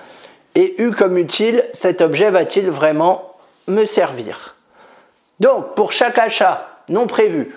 Et 0.54 0.74
U 0.78 0.90
comme 0.90 1.18
utile, 1.18 1.64
cet 1.72 2.00
objet 2.00 2.30
va-t-il 2.30 2.70
vraiment 2.70 3.34
me 3.66 3.84
servir? 3.84 4.56
Donc, 5.40 5.74
pour 5.74 5.92
chaque 5.92 6.18
achat 6.18 6.68
non 6.88 7.06
prévu 7.06 7.54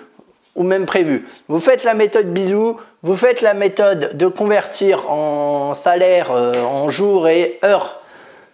ou 0.54 0.64
même 0.64 0.86
prévu, 0.86 1.26
vous 1.48 1.60
faites 1.60 1.84
la 1.84 1.94
méthode 1.94 2.26
bisou, 2.26 2.78
vous 3.02 3.16
faites 3.16 3.40
la 3.40 3.54
méthode 3.54 4.16
de 4.16 4.26
convertir 4.26 5.10
en 5.10 5.74
salaire, 5.74 6.30
euh, 6.32 6.62
en 6.62 6.90
jours 6.90 7.28
et 7.28 7.58
heures 7.64 8.00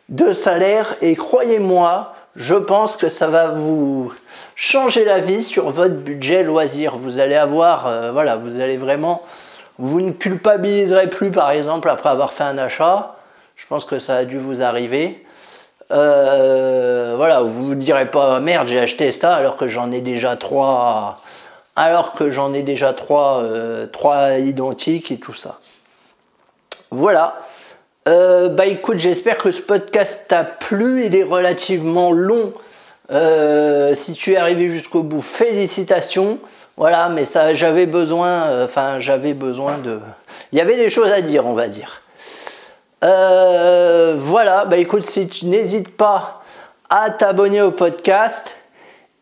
de 0.08 0.32
salaire, 0.32 0.94
et 1.02 1.16
croyez-moi, 1.16 2.14
je 2.36 2.54
pense 2.54 2.96
que 2.96 3.08
ça 3.08 3.26
va 3.26 3.48
vous 3.48 4.12
changer 4.54 5.04
la 5.04 5.18
vie 5.18 5.42
sur 5.42 5.70
votre 5.70 5.96
budget 5.96 6.44
loisir. 6.44 6.96
Vous 6.96 7.18
allez 7.18 7.34
avoir, 7.34 7.88
euh, 7.88 8.12
voilà, 8.12 8.36
vous 8.36 8.60
allez 8.60 8.76
vraiment, 8.76 9.22
vous 9.78 10.00
ne 10.00 10.12
culpabiliserez 10.12 11.08
plus 11.08 11.30
par 11.30 11.50
exemple 11.50 11.90
après 11.90 12.10
avoir 12.10 12.32
fait 12.32 12.44
un 12.44 12.56
achat. 12.56 13.16
Je 13.56 13.66
pense 13.66 13.84
que 13.84 13.98
ça 13.98 14.18
a 14.18 14.24
dû 14.24 14.38
vous 14.38 14.62
arriver. 14.62 15.24
Euh, 15.90 17.14
voilà, 17.16 17.40
vous 17.42 17.66
vous 17.66 17.74
direz 17.74 18.10
pas 18.10 18.38
merde, 18.40 18.68
j'ai 18.68 18.78
acheté 18.78 19.10
ça 19.10 19.34
alors 19.34 19.56
que 19.56 19.66
j'en 19.66 19.90
ai 19.90 20.00
déjà 20.00 20.36
trois, 20.36 21.18
alors 21.78 22.12
que 22.12 22.30
j'en 22.30 22.52
ai 22.52 22.62
déjà 22.62 22.92
trois, 22.92 23.42
euh, 23.42 24.38
identiques 24.38 25.10
et 25.10 25.18
tout 25.18 25.34
ça. 25.34 25.58
Voilà. 26.90 27.40
Euh, 28.08 28.48
bah 28.48 28.66
écoute, 28.66 28.98
j'espère 28.98 29.38
que 29.38 29.50
ce 29.50 29.62
podcast 29.62 30.26
t'a 30.28 30.44
plu. 30.44 31.04
Il 31.04 31.14
est 31.14 31.24
relativement 31.24 32.12
long. 32.12 32.52
si 33.94 34.14
tu 34.14 34.32
es 34.32 34.36
arrivé 34.36 34.68
jusqu'au 34.68 35.02
bout, 35.02 35.22
félicitations. 35.22 36.38
Voilà, 36.76 37.08
mais 37.08 37.24
ça, 37.24 37.54
j'avais 37.54 37.86
besoin, 37.86 38.64
enfin, 38.64 38.98
j'avais 38.98 39.34
besoin 39.34 39.78
de. 39.78 39.98
Il 40.52 40.58
y 40.58 40.60
avait 40.60 40.76
des 40.76 40.90
choses 40.90 41.10
à 41.10 41.20
dire, 41.20 41.46
on 41.46 41.54
va 41.54 41.66
dire. 41.66 42.02
Euh, 43.04 44.16
voilà, 44.18 44.64
bah 44.64 44.76
écoute, 44.76 45.04
si 45.04 45.28
tu 45.28 45.46
n'hésites 45.46 45.96
pas 45.96 46.42
à 46.90 47.10
t'abonner 47.10 47.62
au 47.62 47.70
podcast 47.70 48.56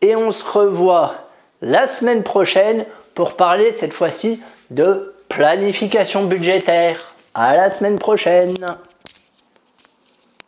et 0.01 0.15
on 0.15 0.31
se 0.31 0.43
revoit 0.43 1.26
la 1.61 1.87
semaine 1.87 2.23
prochaine 2.23 2.85
pour 3.15 3.35
parler 3.35 3.71
cette 3.71 3.93
fois-ci 3.93 4.39
de 4.69 5.13
planification 5.29 6.25
budgétaire. 6.25 7.15
À 7.33 7.55
la 7.55 7.69
semaine 7.69 7.99
prochaine. 7.99 8.55